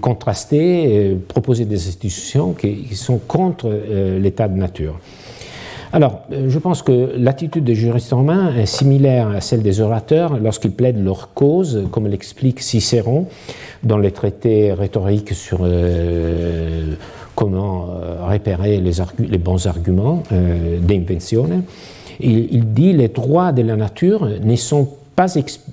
[0.00, 3.70] contraster, proposer des institutions qui sont contre
[4.18, 4.98] l'état de nature.
[5.94, 10.40] Alors, euh, je pense que l'attitude des juristes romains est similaire à celle des orateurs
[10.40, 13.28] lorsqu'ils plaident leur cause, comme l'explique Cicéron
[13.84, 16.96] dans les traités rhétoriques sur euh,
[17.36, 20.24] comment euh, repérer les, bons arguments
[20.80, 21.48] d'invention.
[22.18, 25.26] Il, il, dit les droits de la nature ne sont pas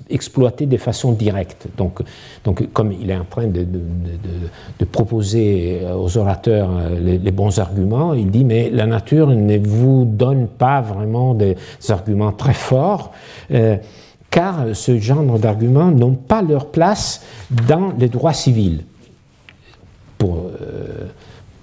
[0.08, 1.66] exploité de façon directe.
[1.76, 2.00] Donc,
[2.44, 3.66] donc comme il est en train de,
[4.90, 10.46] proposer aux orateurs euh, les, bons arguments, il dit mais la nature ne vous donne
[10.46, 11.56] pas vraiment des
[11.88, 13.12] arguments très forts.
[13.50, 13.76] Euh,
[14.30, 18.84] car ce genre d'arguments n'ont pas leur place dans les droits civils.
[20.16, 21.08] Pour, euh,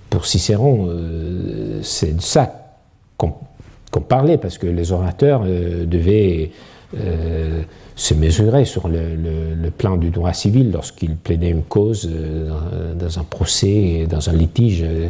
[0.10, 0.88] pour Cicéron,
[1.82, 2.54] c'est de ça
[3.18, 6.52] qu'on parlait, parce que les orateurs devaient
[6.98, 7.62] euh,
[7.96, 13.24] se mesurer sur le, plan du droit civil lorsqu'il plaidait une cause euh, dans un
[13.24, 15.08] procès, dans un litige euh,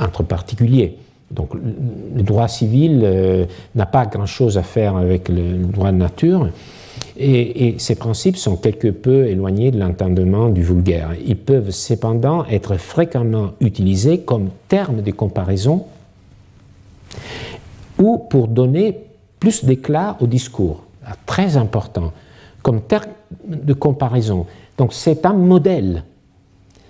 [0.00, 0.96] entre particuliers.
[1.30, 6.48] Donc le droit civil n'a pas grand-chose à faire avec le, droit de nature.
[7.18, 11.10] Et, ces principes sont quelque peu éloignés de l'entendement du vulgaire.
[11.26, 15.84] Ils peuvent cependant être fréquemment utilisés comme termes de comparaison
[17.98, 18.96] ou pour donner
[19.40, 20.84] plus d'éclat au discours.
[21.26, 22.12] Très important.
[22.62, 23.10] Comme terme
[23.46, 24.46] de comparaison.
[24.78, 26.04] Donc c'est un modèle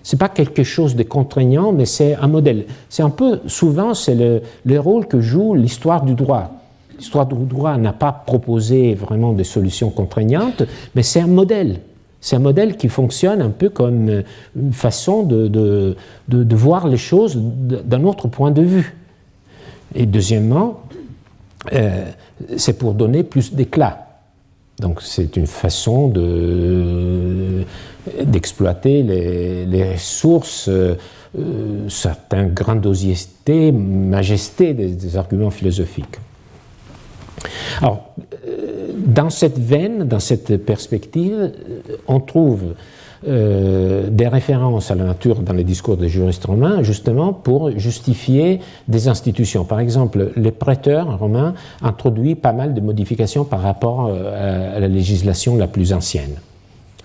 [0.05, 2.67] c'est pas quelque chose de contraignant, mais c'est un modèle.
[2.91, 6.53] C'est un peu, souvent, c'est le, rôle que joue l'histoire du droit.
[6.99, 10.63] L'histoire du droit n'a pas proposé vraiment de solutions contraignantes,
[10.95, 11.81] mais c'est un modèle.
[12.21, 14.23] C'est un modèle qui fonctionne un peu comme
[14.55, 15.49] une façon de,
[16.29, 18.95] de, voir les choses d'un autre point de vue.
[19.95, 20.81] Et deuxièmement,
[21.73, 22.05] euh,
[22.59, 24.04] c'est pour donner plus d'éclat.
[24.81, 26.13] Donc c'est une façon
[28.25, 30.97] d'exploiter les, ressources, euh,
[31.89, 36.19] certaines grandiosités, majesté des, arguments philosophiques.
[37.81, 38.15] Alors,
[38.47, 41.53] euh, dans cette veine, dans cette perspective,
[42.09, 42.75] on trouve
[43.27, 48.61] euh, des références à la nature dans les discours des juristes romains, justement pour justifier
[48.89, 49.65] des institutions.
[49.65, 54.89] Par exemple, les prêteurs romains introduisent pas mal de modifications par rapport euh, à la
[54.89, 56.35] législation la plus ancienne.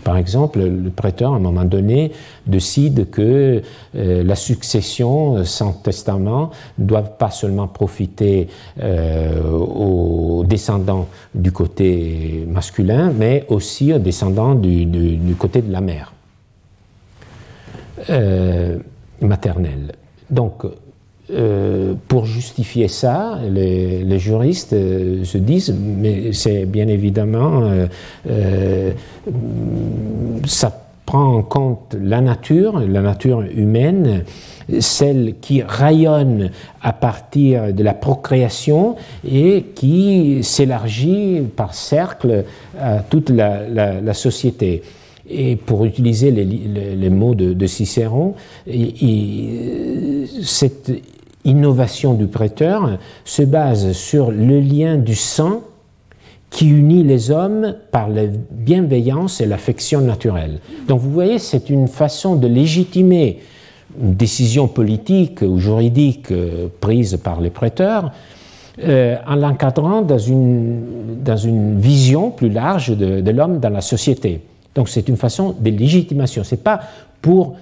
[0.04, 2.12] Par exemple, le prêteur, à un moment donné,
[2.48, 3.62] décide que
[3.96, 8.48] euh, la succession sans testament doit pas seulement profiter
[8.82, 16.14] aux descendants du côté masculin, mais aussi aux descendants du, côté de la mère.
[18.10, 18.78] Euh,
[19.22, 19.92] maternelle.
[20.30, 20.66] Donc,
[21.32, 27.70] euh, pour justifier ça, les, juristes euh, se disent, mais c'est bien évidemment,
[30.46, 34.24] ça prend en compte la nature, la nature humaine,
[34.80, 36.52] celle qui rayonne
[36.82, 38.96] à partir de la procréation
[39.28, 42.46] et qui s'élargit par cercle
[42.80, 44.84] à toute la société.
[45.30, 48.34] Et pour utiliser les, mots de, Cicéron,
[50.44, 50.92] cette
[51.46, 55.62] innovation du prêteur se base sur le lien du sang
[56.50, 60.60] qui unit les hommes par la bienveillance et l'affection naturelle.
[60.88, 63.40] Donc vous voyez, c'est une façon de légitimer
[64.02, 68.12] une décision politique ou juridique euh, prise par les prêteurs
[68.84, 74.42] euh, en l'encadrant dans une, dans une vision plus large de l'homme dans la société.
[74.76, 76.44] Donc c'est une façon de légitimation.
[76.44, 76.80] Ce n'est pas
[77.22, 77.58] pour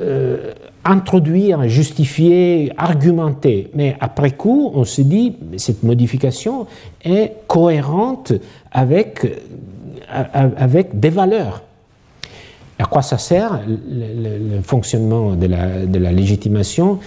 [0.00, 0.52] euh,
[0.86, 3.70] introduire, justifier, argumenter.
[3.74, 6.66] Mais après coup, on se dit, cette modification
[7.04, 8.32] est cohérente
[8.70, 11.62] avec, euh, avec des valeurs.
[12.78, 16.98] À quoi ça sert le, fonctionnement de la, légitimation?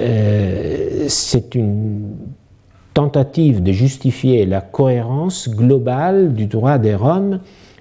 [0.00, 2.16] Euh, C'est une
[2.94, 7.40] tentative de justifier la cohérence globale du droit des Roms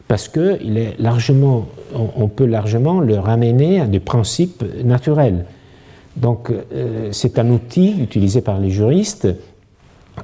[0.10, 5.46] parce que est largement, on, peut largement le ramener à des principes naturels.
[6.18, 9.28] Donc euh, c'est un outil utilisé par les juristes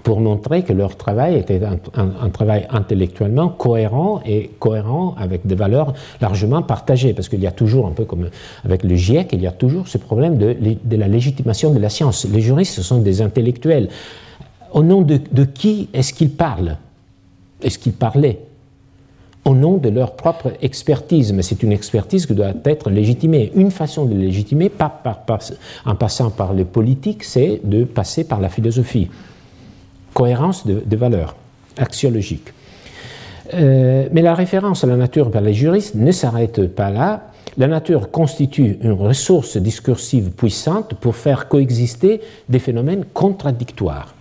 [0.02, 5.94] pour montrer que leur travail était un, travail intellectuellement cohérent et cohérent avec des valeurs
[6.20, 7.14] largement partagées.
[7.14, 8.30] Parce qu'il y a toujours, un peu comme
[8.64, 12.26] avec le GIEC, il y a toujours ce problème de, la légitimation de la science.
[12.26, 13.90] Les juristes, ce sont des intellectuels.
[14.74, 16.78] Au nom de qui est-ce qu'ils parlent?
[17.62, 18.40] Est-ce qu'ils parlaient?
[19.46, 23.52] Au nom de leur propre expertise, mais c'est une expertise qui doit être légitimée.
[23.56, 25.04] Une façon de légitimer, pas
[25.86, 29.10] en passant par les politiques, c'est de passer par la philosophie.
[30.16, 31.36] Cohérence de, valeurs
[31.78, 32.54] axiologiques.
[33.54, 37.30] Euh, mais la référence à la nature par les juristes ne s'arrête pas là.
[37.58, 43.06] La nature constitue une ressource discursive puissante pour faire coexister des phénomènes.
[43.14, 44.16] Contradictoires.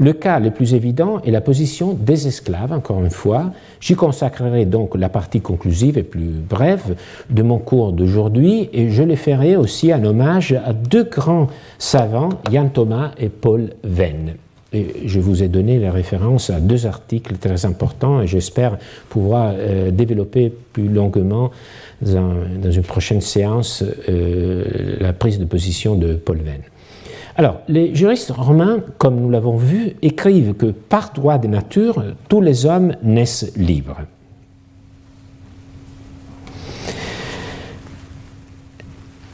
[0.00, 3.52] Le cas le plus évident est la position des esclaves, encore une fois.
[3.80, 6.94] J'y consacrerai donc la partie conclusive et plus brève
[7.30, 12.28] de mon cours d'aujourd'hui et je le ferai aussi en hommage à deux grands savants,
[12.50, 14.34] Jan Thomas et Paul Venn.
[14.72, 18.78] Et je vous ai donné les références à deux articles très importants et j'espère
[19.08, 21.50] pouvoir euh, développer plus longuement
[22.02, 26.60] dans, une prochaine séance euh, la prise de position de Paul Venn.
[27.38, 32.40] Alors, les juristes romains, comme nous l'avons vu, écrivent que par droit de nature, tous
[32.40, 34.00] les hommes naissent libres.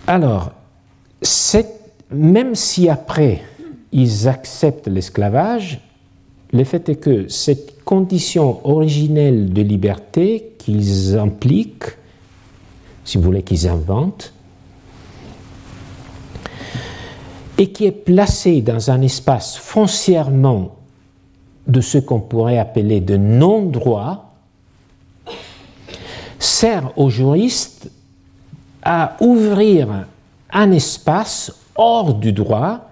[0.06, 0.52] Alors,
[2.10, 3.40] même si après
[3.90, 5.80] ils acceptent l'esclavage,
[6.52, 11.96] le fait est que cette condition originelle de liberté qu'ils impliquent,
[13.06, 14.33] si vous voulez qu'ils inventent,
[17.58, 20.76] et qui est placé dans un espace foncièrement
[21.66, 24.34] de ce qu'on pourrait appeler de non-droit,
[26.38, 27.90] sert aux juristes
[28.82, 30.06] à ouvrir
[30.50, 32.90] un espace hors du droit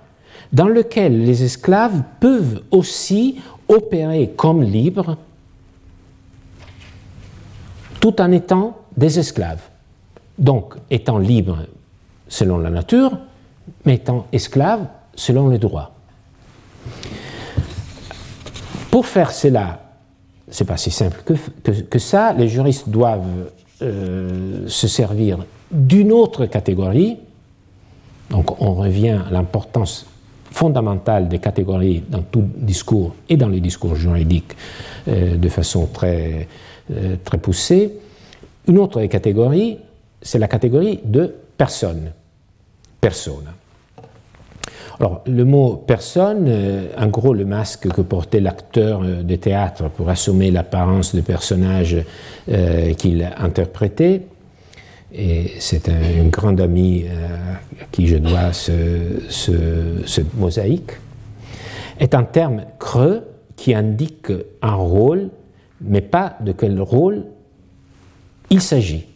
[0.53, 5.17] dans lequel les esclaves peuvent aussi opérer comme libres
[8.01, 9.63] tout en étant des esclaves.
[10.39, 11.67] Donc étant libres
[12.29, 13.17] selon la nature,
[13.85, 15.95] mais étant esclaves selon le droit.
[18.91, 19.81] Pour faire cela,
[20.49, 23.51] c'est pas si simple que, ça, les juristes doivent
[23.81, 25.39] euh, se servir
[25.71, 27.17] d'une autre catégorie.
[28.31, 30.07] Donc on revient à l'importance
[30.51, 34.53] fondamentale des catégories dans tout discours et dans le discours juridique
[35.09, 36.49] euh, de façon très,
[36.91, 37.95] euh, très poussée.
[38.69, 39.79] Une autre catégorie,
[40.21, 42.13] c'est la catégorie de personne.
[43.03, 43.53] Personne.
[44.99, 50.09] Alors, le mot personne, euh, en gros, le masque que portait l'acteur de théâtre pour
[50.09, 51.99] assommer l'apparence du personnage
[52.97, 54.23] qu'il interprétait,
[55.15, 60.93] et c'est un, grand ami euh, à qui je dois ce, mosaïque,
[62.01, 63.25] est un terme creux
[63.57, 64.33] qui indique
[64.63, 65.29] un rôle,
[65.83, 67.25] mais pas de quel rôle
[68.49, 69.07] il s'agit.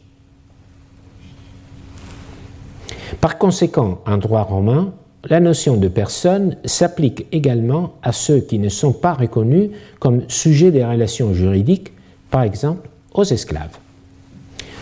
[3.21, 4.93] Par conséquent, en droit romain,
[5.29, 10.71] la notion de personne s'applique également à ceux qui ne sont pas reconnus comme sujets
[10.71, 11.93] des relations juridiques,
[12.31, 13.77] par exemple aux esclaves.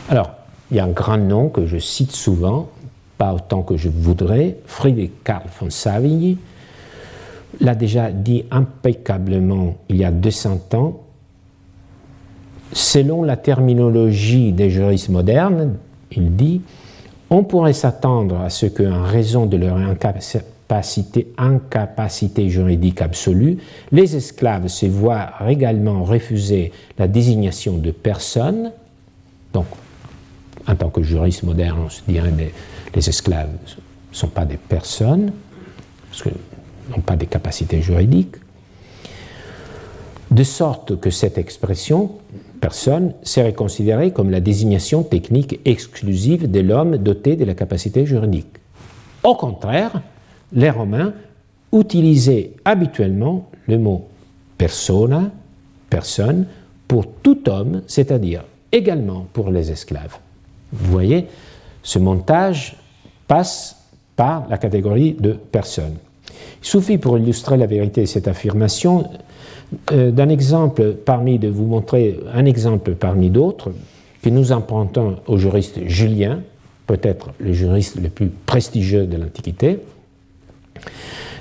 [0.09, 0.31] Alors,
[0.71, 2.69] il y a un grand nom que je cite souvent,
[3.17, 6.39] pas autant que je voudrais, Friedrich Karl von Savigny,
[7.61, 11.01] l'a déjà dit impeccablement il y a 200 ans.
[12.73, 15.75] Selon la terminologie des juristes modernes,
[16.11, 16.61] il dit
[17.35, 21.29] on pourrait s'attendre à ce qu'en raison de leur incapacité,
[22.49, 23.59] juridique absolue,
[23.91, 28.71] les esclaves se voient également refuser la désignation de personne,
[29.53, 29.67] donc
[30.67, 32.53] en tant que juriste moderne, on se dirait mais
[32.95, 35.33] les esclaves ne sont pas des personnes,
[36.11, 36.33] parce qu'ils
[36.91, 38.37] n'ont pas des capacités juridiques,
[40.31, 42.13] de sorte que cette expression,
[42.65, 48.57] personne, serait considérée comme la désignation technique exclusive de l'homme doté de la capacité juridique.
[49.23, 50.01] Au contraire,
[50.51, 51.13] les Romains
[51.75, 54.09] utilisaient habituellement le mot
[54.57, 55.31] persona,
[55.91, 56.47] personne,
[56.89, 60.17] pour tout homme, c'est-à-dire également pour les esclaves.
[60.73, 61.27] Vous voyez,
[61.83, 62.79] ce montage
[63.29, 63.77] passe
[64.17, 65.99] par la catégorie de personnes.
[66.63, 69.05] Il suffit pour illustrer la vérité de cette affirmation
[69.91, 73.73] d'un exemple parmi de vous montrer un exemple parmi d'autres
[74.23, 76.41] que nous empruntons au juriste Julien,
[76.87, 79.81] peut-être le juriste le plus prestigieux de l'Antiquité,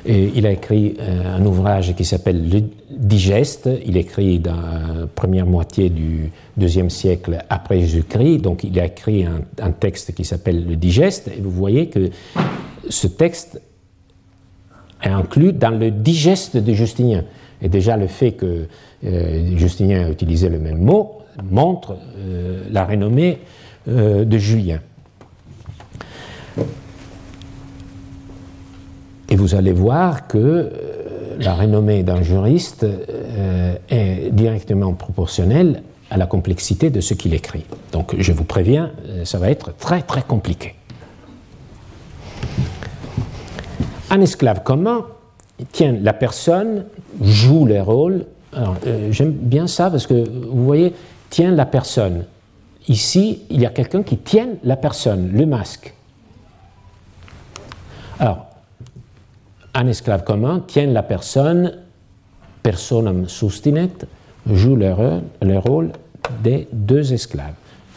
[0.05, 3.69] il a écrit euh, un ouvrage qui s'appelle Le Digeste.
[3.85, 8.39] Il écrit dans la première moitié du deuxième siècle après Jésus-Christ.
[8.39, 11.29] Donc il a écrit un, texte qui s'appelle Le Digeste.
[11.29, 12.09] Et vous voyez que
[12.89, 13.61] ce texte
[15.01, 17.23] est inclus dans le Digeste de Justinien.
[17.63, 18.67] Et déjà le fait que
[19.05, 23.39] euh, Justinien a utilisé le même mot montre euh, la renommée
[23.85, 24.79] de Julien.
[29.33, 30.69] Et vous allez voir que euh,
[31.39, 37.65] la renommée d'un juriste euh, est directement proportionnelle à la complexité de ce qu'il écrit.
[37.91, 40.75] Donc je vous préviens, euh, ça va être très très compliqué.
[44.11, 45.07] Un esclave commun
[45.71, 46.85] tient la personne,
[47.21, 48.25] joue les rôles.
[49.09, 50.93] J'aime bien ça parce que vous voyez,
[51.29, 52.25] tient la personne.
[52.87, 55.93] Ici, il y a quelqu'un qui tient la personne, le masque.
[58.19, 58.45] Alors,
[59.73, 61.73] un esclave commun tient la personne,
[62.61, 63.89] personam sustinet,
[64.51, 65.91] joue le, rôle
[66.43, 67.55] des deux esclaves.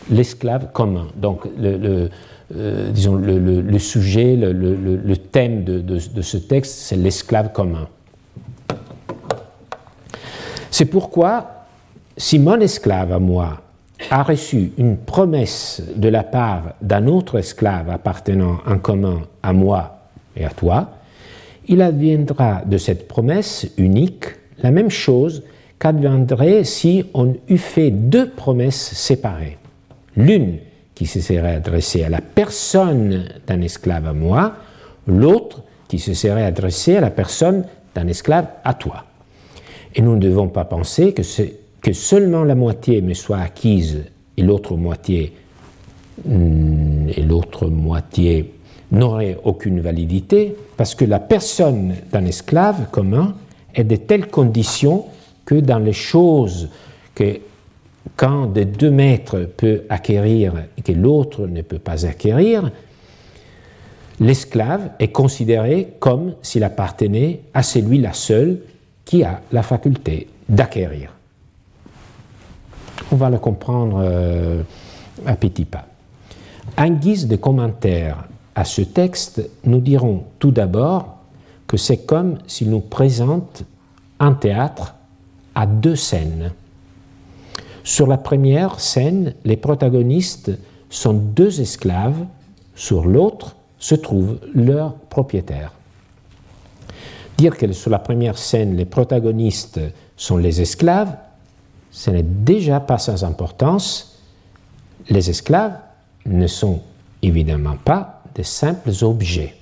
[0.09, 1.09] L'esclave commun.
[1.17, 2.09] Donc, le,
[2.55, 7.89] euh, disons, le, sujet, le, thème de, ce texte, c'est l'esclave commun.
[10.71, 11.65] C'est pourquoi,
[12.17, 13.63] si mon esclave à moi
[14.11, 19.99] a reçu une promesse de la part d'un autre esclave appartenant en commun à moi
[20.37, 20.91] et à toi,
[21.67, 24.27] il adviendra de cette promesse unique
[24.63, 25.43] la même chose
[25.79, 29.59] qu'adviendrait si on eût fait deux promesses séparées.
[30.17, 30.59] L'une
[30.97, 34.55] qui se serait adressée à la personne d'un esclave à moi,
[35.07, 39.05] l'autre qui se serait adressée à la personne d'un esclave à toi.
[39.95, 44.05] Et nous ne devons pas penser que, seulement la moitié me soit acquise
[44.37, 45.35] et l'autre moitié,
[46.27, 48.55] hmm, et l'autre moitié
[48.91, 53.35] n'aurait aucune validité parce que la personne d'un esclave commun
[53.75, 55.05] est de telles conditions
[55.45, 56.71] que dans les choses
[57.15, 57.39] que
[58.17, 62.71] quand de deux maîtres peut acquérir et que l'autre ne peut pas acquérir,
[64.21, 68.61] l'esclave est considéré comme s'il appartenait à celui-là seul
[69.05, 71.13] qui a la faculté d'acquérir.
[73.13, 74.63] On va le comprendre euh,
[75.27, 75.87] à petits pas.
[76.79, 81.19] En guise de commentaire à ce texte, nous dirons tout d'abord
[81.67, 83.65] que c'est comme s'il nous présente
[84.19, 84.95] un théâtre
[85.55, 86.53] à deux scènes.
[87.87, 90.51] Sur la première scène, les protagonistes
[90.91, 92.27] sont deux esclaves,
[92.75, 95.73] sur l'autre se trouve leur propriétaire.
[97.39, 99.79] Dire que sur la première scène, les protagonistes
[100.17, 101.17] sont les esclaves,
[101.93, 104.21] ce n'est déjà pas sans importance.
[105.09, 105.79] Les esclaves
[106.27, 106.83] ne sont
[107.23, 109.55] évidemment pas de simples objets.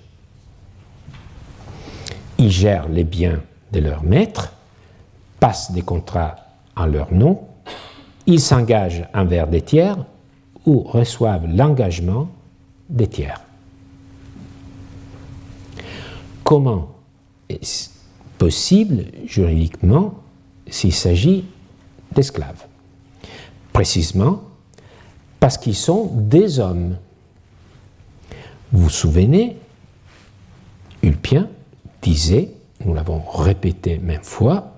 [2.39, 4.55] Ils gèrent les biens de leur maître,
[5.41, 6.37] passent des contrats
[6.75, 7.49] en leur nom,
[8.27, 9.97] ils s'engagent envers des tiers
[10.67, 12.29] ou reçoivent l'engagement
[12.89, 13.41] des tiers.
[16.43, 16.89] Comment
[17.49, 17.91] est-ce
[18.39, 20.15] possible juridiquement
[20.69, 21.45] s'il s'agit
[22.13, 22.65] d'esclaves?
[23.73, 24.43] Précisément
[25.41, 26.97] parce qu'ils sont des hommes.
[28.73, 29.59] Vous vous souvenez,
[31.03, 31.49] Ulpien
[32.01, 32.51] disait,
[32.85, 34.73] nous l'avons répété même fois,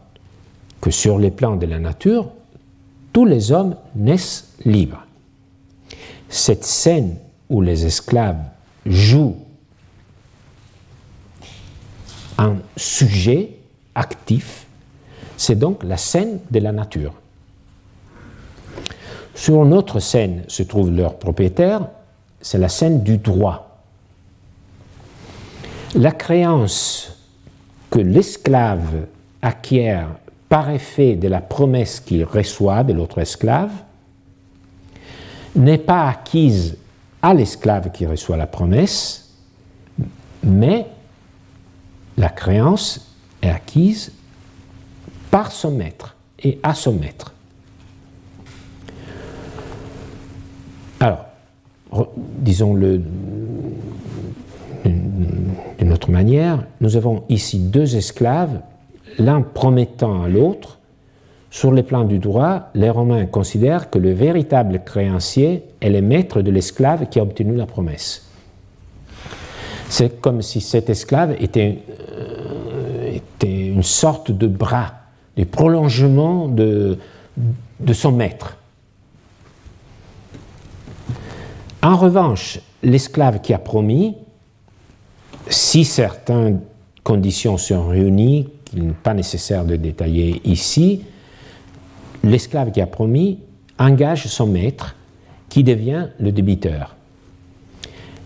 [0.81, 2.33] que sur les plans de la nature,
[3.17, 5.03] tous les hommes naissent libres.
[6.29, 7.17] Cette scène
[7.49, 8.45] où les esclaves
[8.85, 9.39] jouent
[12.37, 13.57] un sujet
[13.95, 14.67] actif,
[15.39, 17.15] c'est donc la scène de la nature.
[19.35, 21.89] Sur notre scène se trouve leur propriétaire,
[22.43, 23.81] c'est la scène du droit.
[25.95, 27.17] La créance
[27.89, 29.07] que l'esclave
[29.41, 30.09] acquiert
[30.49, 33.73] par effet de la promesse qu'il reçoit de l'autre esclave
[35.55, 36.77] n'est pas acquise
[37.23, 39.35] à l'esclave qui reçoit la promesse,
[40.45, 40.87] mais
[42.17, 44.13] la créance est acquise
[45.31, 47.33] par son maître et à son maître.
[51.01, 51.27] Alors,
[52.39, 53.03] disons-le
[54.85, 58.61] d'une autre manière, nous avons ici deux esclaves,
[59.19, 60.79] l'un promettant à l'autre.
[61.51, 66.43] Sur le plan du droit, les Romains considèrent que le véritable créancier est le maître
[66.43, 68.31] de l'esclave qui a obtenu la promesse.
[69.89, 71.79] C'est comme si cet esclave était,
[72.11, 74.93] euh, une sorte de bras,
[75.37, 76.99] du prolongement de
[77.93, 78.57] son maître.
[81.83, 84.17] En revanche, l'esclave qui a promis,
[85.49, 86.61] si certaines
[87.05, 91.03] conditions sont réunies, qu'il n'est pas nécessaire de détailler ici,
[92.23, 93.39] l'esclave qui a promis
[93.79, 94.95] engage son maître
[95.49, 96.97] qui devient le débiteur.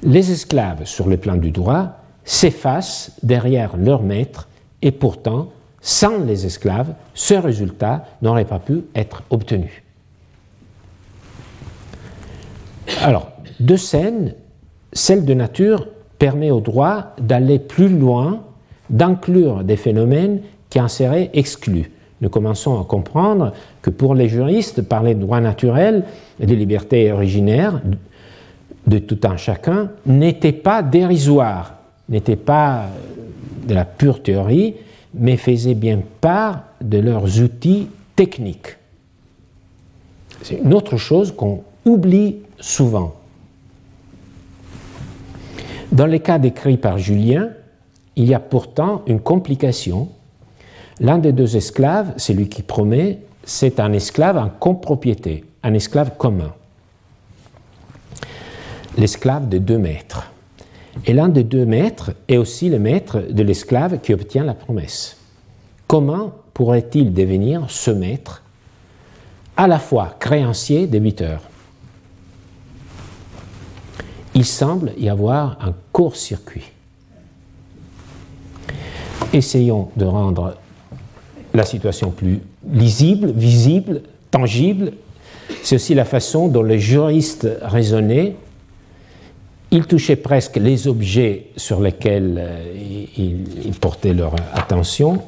[0.02, 4.48] Les esclaves, sur le plan du droit, s'effacent derrière leur maître
[4.82, 9.82] et pourtant, sans les esclaves, ce résultat n'aurait pas pu être obtenu.
[13.02, 13.30] Alors,
[13.60, 14.34] deux scènes,
[14.92, 15.88] celle de nature
[16.18, 18.42] permet au droit d'aller plus loin,
[18.90, 21.90] d'inclure des phénomènes qui en seraient exclus.
[22.20, 26.04] Nous commençons à comprendre que pour les juristes, parler de droit naturel
[26.38, 27.80] et de liberté originaire
[28.86, 31.74] de tout un chacun n'était pas dérisoire,
[32.08, 32.88] n'était pas
[33.66, 34.74] de la pure théorie,
[35.14, 38.76] mais faisait bien part de leurs outils techniques.
[40.42, 43.14] C'est une autre chose qu'on oublie souvent.
[45.92, 47.50] Dans les cas décrits par Julien,
[48.16, 50.08] il y a pourtant une complication.
[51.00, 56.52] L'un des deux esclaves, celui qui promet, c'est un esclave en copropriété, un esclave commun.
[58.98, 60.30] L'esclave de deux maîtres.
[61.06, 65.16] Et l'un des deux maîtres est aussi le maître de l'esclave qui obtient la promesse.
[65.86, 68.42] Comment pourrait-il devenir ce maître
[69.56, 71.40] à la fois créancier débiteur
[74.34, 76.70] il semble y avoir un court-circuit.
[79.32, 80.56] Essayons de rendre
[81.54, 84.92] la situation plus lisible, visible, tangible.
[85.62, 88.36] C'est aussi la façon dont les juristes raisonnaient.
[89.70, 95.22] Ils touchaient presque les objets sur lesquels euh, ils portaient leur attention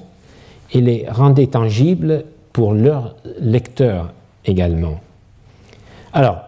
[0.73, 4.13] et les rendaient tangibles pour leurs lecteurs
[4.45, 5.01] également.
[6.13, 6.41] Alors,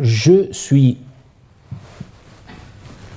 [0.00, 0.98] je suis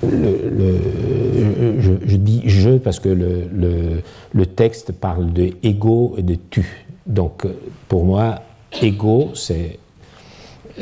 [0.02, 6.86] je, dis je parce que le, texte parle de ego et de tu.
[7.06, 7.46] Donc
[7.88, 8.42] pour moi,
[8.80, 9.78] ego, c'est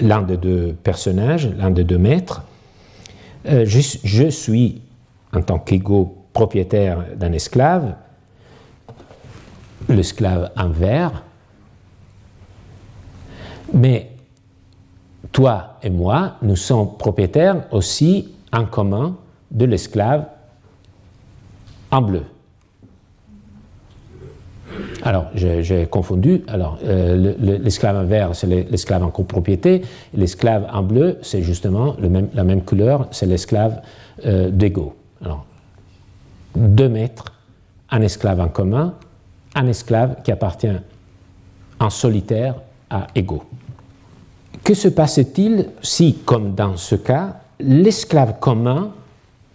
[0.00, 2.42] l'un des deux personnages, l'un des deux maîtres.
[3.46, 4.80] Euh, je, suis,
[5.32, 7.94] en tant qu'ego, propriétaire d'un esclave,
[9.88, 11.22] l'esclave envers,
[13.72, 14.10] mais
[15.32, 19.16] toi et moi, nous sommes propriétaires aussi en commun
[19.50, 20.26] de l'esclave
[21.90, 22.22] en bleu.
[25.02, 26.42] Alors, j'ai confondu.
[26.48, 29.82] Alors, euh, l'esclave en vert, c'est l'esclave en copropriété.
[30.14, 31.96] L'esclave en bleu, c'est justement
[32.34, 33.82] la même couleur, c'est l'esclave
[34.24, 34.50] euh,
[36.56, 37.26] deux maîtres,
[37.90, 38.94] un esclave en commun,
[39.54, 40.76] un esclave qui appartient
[41.78, 42.56] en solitaire
[42.90, 43.44] à ego.
[44.64, 48.92] Que se passe-t-il si, comme dans ce cas, l'esclave commun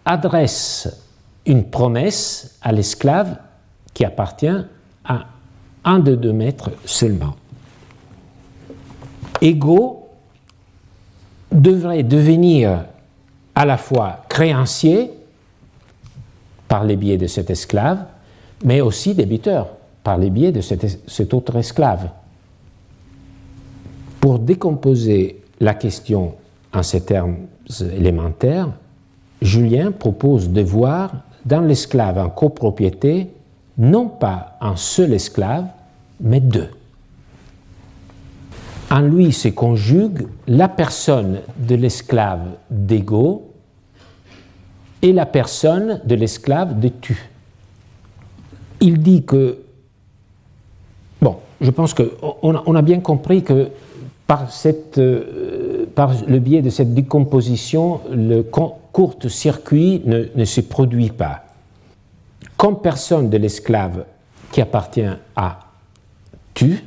[0.05, 0.89] adresse
[1.45, 3.37] une promesse à l'esclave
[3.93, 4.65] qui appartient
[5.05, 5.25] à
[5.83, 7.35] un de deux maîtres seulement.
[9.41, 10.09] Ego
[11.51, 12.85] devrait devenir
[13.55, 15.11] à la fois créancier
[16.67, 18.05] par les biais de cet esclave,
[18.63, 19.67] mais aussi débiteur
[20.03, 22.09] par les biais de cet, autre esclave.
[24.19, 26.35] Pour décomposer la question
[26.73, 27.37] en ces termes
[27.79, 28.69] élémentaires,
[29.41, 31.11] Julien propose de voir
[31.45, 33.29] dans l'esclave en copropriété
[33.77, 35.65] non pas un seul esclave,
[36.19, 36.69] mais deux.
[38.91, 43.51] En lui se conjugue la personne de l'esclave d'ego
[45.01, 47.29] et la personne de l'esclave de tu.
[48.81, 49.59] Il dit que,
[51.21, 53.69] bon, je pense qu'on a bien compris que
[54.27, 55.60] par, cette, euh,
[55.95, 61.43] par, le biais de cette décomposition, le court-circuit ne, ne se produit pas
[62.61, 64.05] comme personne de l'esclave
[64.51, 65.61] qui appartient à
[66.53, 66.83] tu,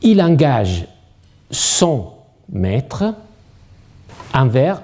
[0.00, 0.86] il engage
[1.50, 2.12] son
[2.48, 3.14] maître
[4.32, 4.80] envers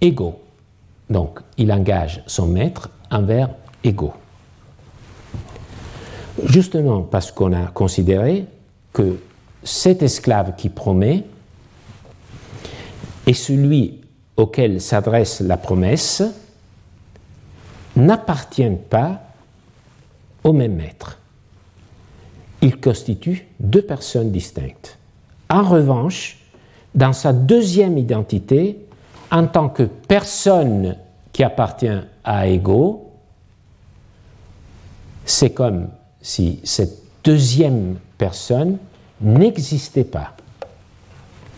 [0.00, 0.40] ego.
[1.08, 3.50] Donc, il engage son maître envers
[3.84, 4.12] ego.
[6.46, 8.46] Justement parce qu'on a considéré
[8.92, 9.20] que
[9.62, 11.26] cet esclave qui promet
[13.30, 14.00] est celui
[14.36, 16.22] auquel s'adresse la promesse
[17.94, 19.20] n'appartiennent pas
[20.42, 21.18] au même maître.
[22.60, 24.98] Ils constituent deux personnes distinctes.
[25.48, 26.38] En revanche,
[26.94, 28.78] dans sa deuxième identité,
[29.30, 30.96] en tant que personne
[31.32, 33.12] qui appartient à Ego,
[35.24, 35.88] c'est comme
[36.20, 38.78] si cette deuxième personne
[39.20, 40.34] n'existait pas.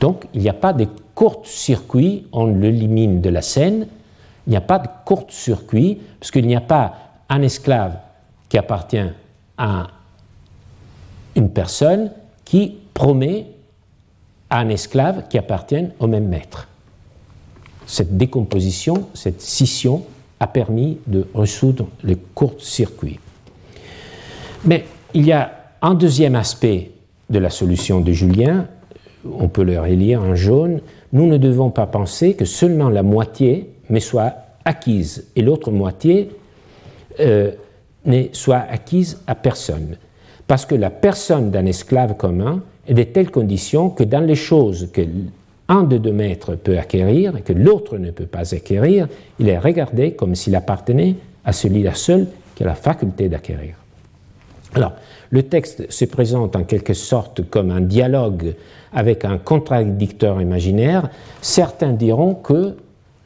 [0.01, 3.87] Donc, il n'y a pas de court-circuit, on l'élimine de la scène,
[4.47, 6.95] il n'y a pas de court-circuit, parce qu'il n'y a pas
[7.29, 7.99] un esclave
[8.49, 9.11] qui appartient
[9.57, 9.89] à
[11.35, 12.11] une personne
[12.45, 13.47] qui promet
[14.51, 16.69] à un esclave qui appartient au même maître.
[17.87, 20.05] Cette décomposition, cette scission
[20.41, 23.21] a permis de résoudre les courts-circuits.
[24.65, 24.85] Mais
[25.15, 26.91] il y a un deuxième aspect
[27.31, 28.67] de la solution de Julien,
[29.25, 30.81] on peut le relire en jaune,
[31.13, 34.35] nous ne devons pas penser que seulement la moitié mais soit
[34.65, 36.31] acquise, et l'autre moitié
[37.21, 37.51] euh,
[38.05, 39.97] ne soit acquise à personne.
[40.47, 44.89] Parce que la personne d'un esclave commun est de telles conditions que dans les choses
[44.93, 45.03] que
[45.69, 49.09] un de deux maîtres peut acquérir et que l'autre ne peut pas acquérir,
[49.39, 53.82] il est regardé comme s'il appartenait à celui-là seul qui a la faculté d'acquérir.
[54.75, 54.93] Alors,
[55.31, 58.55] le texte se présente en quelque sorte comme un dialogue
[58.93, 61.09] avec un contradicteur imaginaire.
[61.41, 62.77] Certains diront que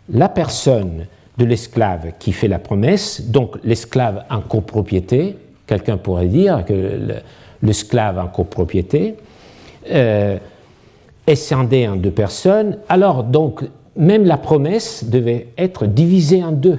[0.08, 1.06] la personne
[1.38, 5.36] de l'esclave qui fait la promesse, donc l'esclave en copropriété,
[5.66, 7.20] quelqu'un pourrait dire que
[7.62, 9.16] l'esclave en copropriété,
[9.90, 10.38] euh,
[11.26, 13.64] est scindé en deux personnes, alors donc
[13.96, 16.78] même la promesse devait être divisée en deux.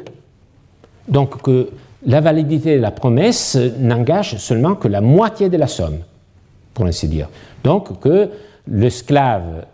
[1.08, 1.70] Donc que
[2.06, 6.00] la validité de la promesse n'engage seulement que la moitié de la somme,
[6.74, 7.30] pour ainsi dire.
[7.64, 8.30] Donc que
[8.68, 9.66] l'esclave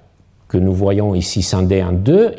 [0.47, 2.33] que nous voyons ici scindé en deux,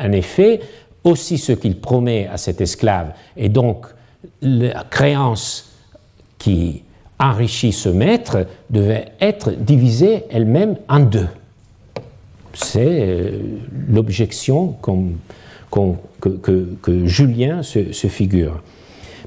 [0.00, 0.60] en effet,
[1.04, 3.86] aussi ce qu'il promet à cet esclave, et donc
[4.42, 5.72] la créance
[6.38, 6.82] qui
[7.18, 11.26] enrichit ce maître devait être divisée elle-même en deux.
[12.54, 13.38] C'est euh,
[13.88, 14.76] l'objection
[16.20, 18.62] que, Julien se, figure.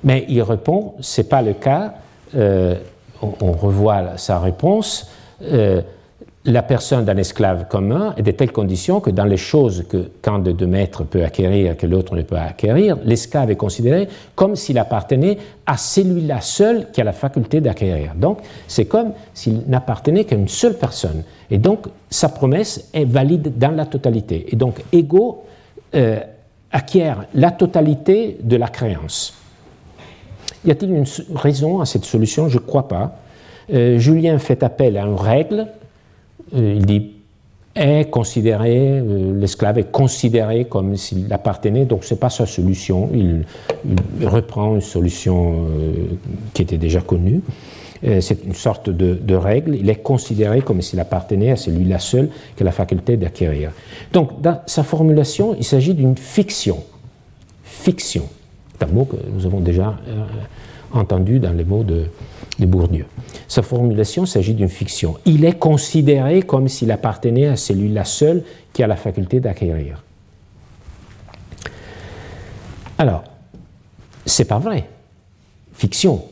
[0.03, 1.93] Mais il répond, ce n'est pas le cas,
[2.35, 2.75] euh,
[3.21, 5.09] on, revoit sa réponse,
[5.43, 5.81] euh,
[6.45, 10.39] la personne d'un esclave commun est de telle condition que dans les choses que qu'un
[10.39, 14.79] de deux maîtres peut acquérir que l'autre ne peut acquérir, l'esclave est considéré comme s'il
[14.79, 15.37] appartenait
[15.67, 18.15] à celui-là seul qui a la faculté d'acquérir.
[18.15, 21.23] Donc c'est comme s'il n'appartenait qu'à une seule personne.
[21.51, 24.47] Et donc sa promesse est valide dans la totalité.
[24.51, 25.43] Et donc Ego
[25.93, 26.21] euh,
[26.71, 29.40] acquiert la totalité de la créance.
[30.65, 31.05] Y a-t-il une
[31.35, 32.49] raison à cette solution?
[32.49, 33.17] Je ne crois pas.
[33.73, 35.67] Euh, Julien fait appel à une règle
[36.55, 37.11] euh, il dit
[37.73, 43.09] est considéré, euh, l'esclave est considéré comme s'il appartenait, donc ce n'est pas sa solution.
[43.13, 43.45] Il,
[44.27, 45.67] reprend une solution
[46.53, 47.41] qui était déjà connue.
[48.03, 49.75] c'est une sorte de, règle.
[49.75, 53.71] Il est considéré comme s'il appartenait à celui-là seul qui a la faculté d'acquérir.
[54.11, 56.83] Donc, dans sa formulation, il s'agit d'une fiction.
[57.63, 58.27] Fiction.
[58.81, 59.95] Un mot que nous avons déjà
[60.91, 62.05] entendu dans les mots de,
[62.59, 63.05] de Bourdieu.
[63.47, 65.17] Sa formulation s'agit d'une fiction.
[65.25, 70.03] Il est considéré comme s'il appartenait à celui-là seul qui a la faculté d'acquérir.
[72.97, 73.23] Alors,
[74.25, 74.87] c'est pas vrai.
[75.73, 76.23] Fiction.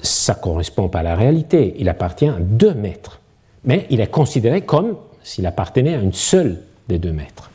[0.00, 1.74] Ça correspond pas à la réalité.
[1.78, 3.20] Il appartient à deux maîtres.
[3.64, 7.50] Mais il est considéré comme s'il appartenait à une seule des deux maîtres.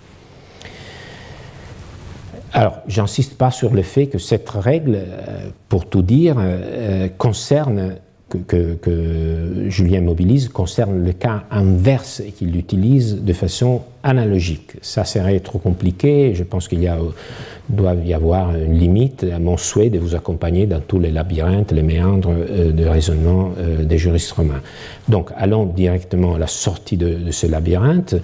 [2.54, 7.95] Alors, j'insiste pas sur le fait que cette règle, euh, pour tout dire, euh, concerne
[8.47, 14.73] que, Julien mobilise concerne le cas inverse et qu'il l'utilise de façon analogique.
[14.82, 16.34] Ça serait trop compliqué.
[16.34, 16.89] Je pense qu'il
[17.69, 21.71] doit y avoir une limite à mon souhait de vous accompagner dans tous les labyrinthes,
[21.71, 23.51] les méandres euh, de raisonnement
[23.84, 24.61] des juristes romains.
[25.07, 28.15] Donc, allons directement à la sortie de ce labyrinthe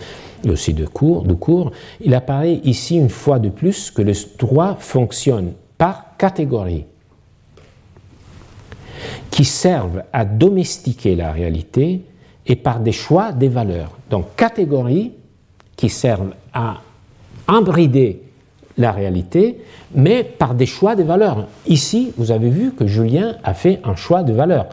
[0.49, 4.77] aussi de cours, de cours, il apparaît ici une fois de plus que le droit
[4.79, 6.85] fonctionne par catégories
[9.31, 12.01] qui servent à domestiquer la réalité
[12.45, 13.91] et par des choix des valeurs.
[14.09, 15.13] Donc catégories
[15.75, 16.77] qui servent à
[17.47, 18.21] embrider
[18.77, 19.61] la réalité,
[19.93, 21.47] mais par des choix des valeurs.
[21.65, 24.67] Ici, vous avez vu que Julien a fait un choix de valeurs.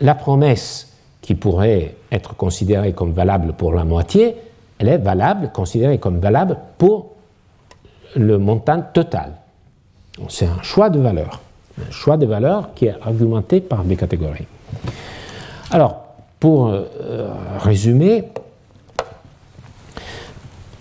[0.00, 4.36] La promesse qui pourrait être considérée comme valable pour la moitié
[4.78, 7.12] elle est valable, considérée comme valable pour
[8.16, 9.32] le montant total.
[10.28, 11.40] C'est un choix de valeur,
[11.80, 14.46] un choix de valeur qui est argumenté par des catégories.
[15.70, 16.04] Alors,
[16.40, 16.84] pour euh,
[17.58, 18.24] résumer,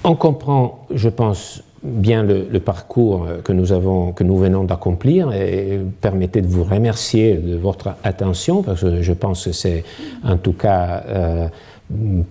[0.04, 5.82] on comprend, je pense, bien le, parcours que nous, avons, que nous venons d'accomplir et
[6.02, 9.84] permettez de vous remercier de votre attention parce que je pense que c'est
[10.24, 11.48] en tout cas euh,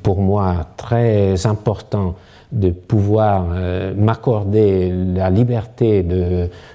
[0.03, 2.15] pour moi très important
[2.53, 6.05] de pouvoir euh, m'accorder la liberté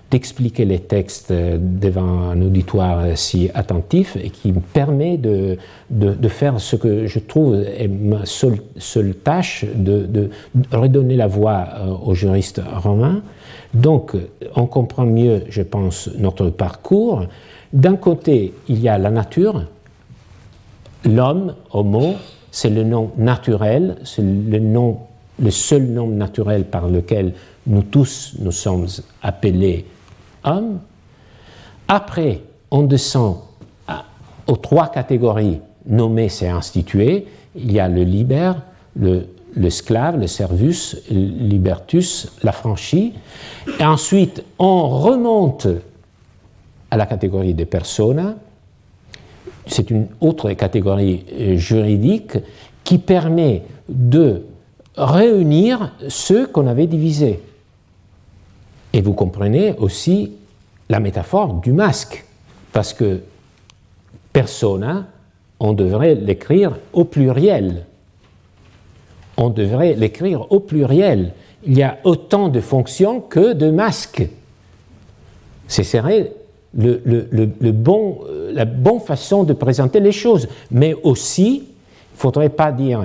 [0.10, 5.58] d'expliquer les textes devant un auditoire si attentif et qui me permet de,
[5.90, 10.30] de, faire ce que je trouve est ma seule, seule tâche, de,
[10.72, 13.22] redonner la voix euh, aux juristes romains.
[13.74, 14.16] Donc,
[14.56, 17.26] on comprend mieux, je pense, notre parcours.
[17.74, 19.66] D'un côté, il y a la nature,
[21.06, 22.16] l'homme, homo,
[22.52, 25.00] c'est le nom naturel, c'est le, nom,
[25.40, 27.34] le seul nom naturel par lequel
[27.68, 28.88] nous tous nous sommes
[29.22, 29.86] appelés
[30.44, 30.80] hommes.
[31.88, 33.38] Après, on descend
[34.48, 37.28] aux trois catégories nommées et instituées.
[37.56, 38.54] Il y a le liber,
[38.96, 43.14] le, l'esclave, le servus, libertus, l'affranchi.
[43.80, 45.68] Et ensuite, on remonte
[46.90, 48.36] à la catégorie des personas,
[49.66, 52.38] c'est une autre catégorie euh, juridique
[52.86, 54.44] qui permet de
[54.98, 57.40] réunir ceux qu'on avait divisés.
[58.94, 60.32] Et vous comprenez aussi
[60.90, 62.26] la métaphore du masque,
[62.72, 63.22] parce que
[64.34, 65.08] persona,
[65.60, 67.86] on devrait l'écrire au pluriel.
[69.38, 71.34] On devrait l'écrire au pluriel.
[71.66, 74.28] Il y a autant de fonctions que de masques.
[75.68, 76.32] Ce serait
[76.76, 80.48] le, bon, euh, la bonne façon de présenter les choses.
[80.72, 83.04] Mais aussi, il ne faudrait pas dire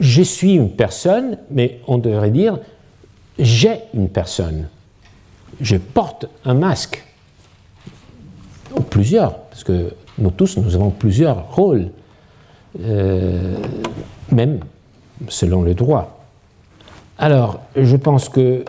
[0.00, 2.58] je suis une personne, mais on devrait dire
[3.38, 4.68] j'ai une personne.
[5.60, 7.04] Je porte un masque.
[8.76, 11.90] Ou plusieurs, parce que nous tous, nous avons plusieurs rôles,
[12.82, 13.56] euh,
[14.30, 14.60] même
[15.28, 16.24] selon le droit.
[17.18, 18.64] Alors, je pense que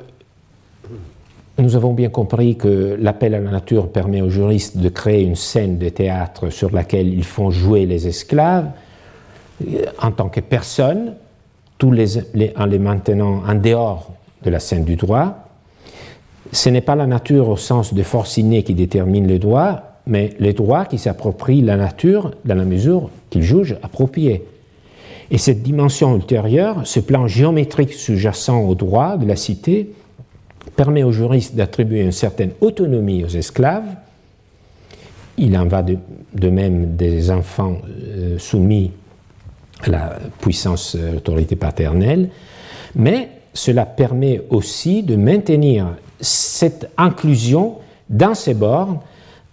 [1.57, 5.36] nous avons bien compris que l'appel à la nature permet aux juristes de créer une
[5.36, 8.71] scène de théâtre sur laquelle ils font jouer les esclaves
[10.01, 11.14] en tant que personnes,
[11.78, 12.18] tous les,
[12.57, 14.12] en les maintenant en dehors
[14.43, 15.47] de la scène du droit.
[16.51, 20.32] Ce n'est pas la nature au sens de force innée qui détermine le droit, mais
[20.39, 24.43] le droit qui s'approprie la nature dans la mesure qu'il juge approprié.
[25.32, 29.93] Et cette dimension ultérieure, ce plan géométrique sous-jacent au droit de la cité,
[30.76, 33.95] permet aux juristes d'attribuer une certaine autonomie aux esclaves.
[35.38, 38.91] Il en va de, même des enfants euh, soumis
[39.84, 42.29] à la puissance euh, autorité paternelle,
[42.95, 47.77] mais cela permet aussi de maintenir cette inclusion
[48.09, 48.99] dans ces bornes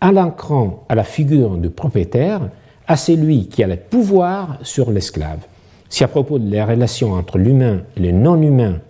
[0.00, 2.50] en l'ancrant à la figure du propriétaire,
[2.86, 5.40] à celui qui a le pouvoir sur l'esclave.
[5.88, 8.80] Si à propos de la relation entre l'humain et le non-humain,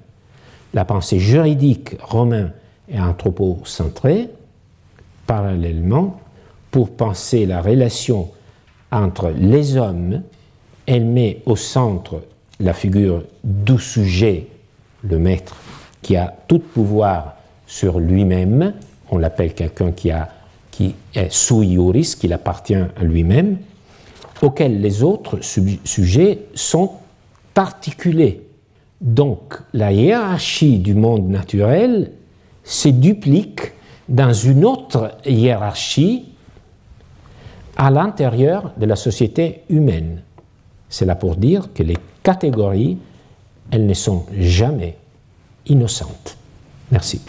[0.75, 2.53] la pensée juridique romaine
[2.91, 4.29] est anthropocentrée,
[5.27, 6.21] parallèlement,
[6.71, 8.29] pour penser la relation
[8.91, 10.23] entre les hommes,
[10.89, 12.23] elle met au centre
[12.61, 14.47] la figure du sujet,
[15.05, 15.55] le maître,
[16.01, 17.35] qui a tout pouvoir
[17.67, 18.73] sur lui-même,
[19.11, 20.11] on l'appelle quelqu'un qui,
[20.71, 23.59] qui est sui iuris, qui appartient à lui-même,
[24.41, 26.93] auquel les autres sujets sont
[27.55, 28.47] articulés.
[29.03, 32.13] Donc la hiérarchie du monde naturel
[32.65, 33.73] se duplique
[34.09, 36.25] dans une autre hiérarchie
[37.77, 40.23] à l'intérieur de la société humaine.
[40.91, 42.97] C'est là pour dire que les catégories,
[43.71, 44.97] elles ne sont jamais
[45.67, 46.37] innocentes.
[46.91, 47.21] Merci.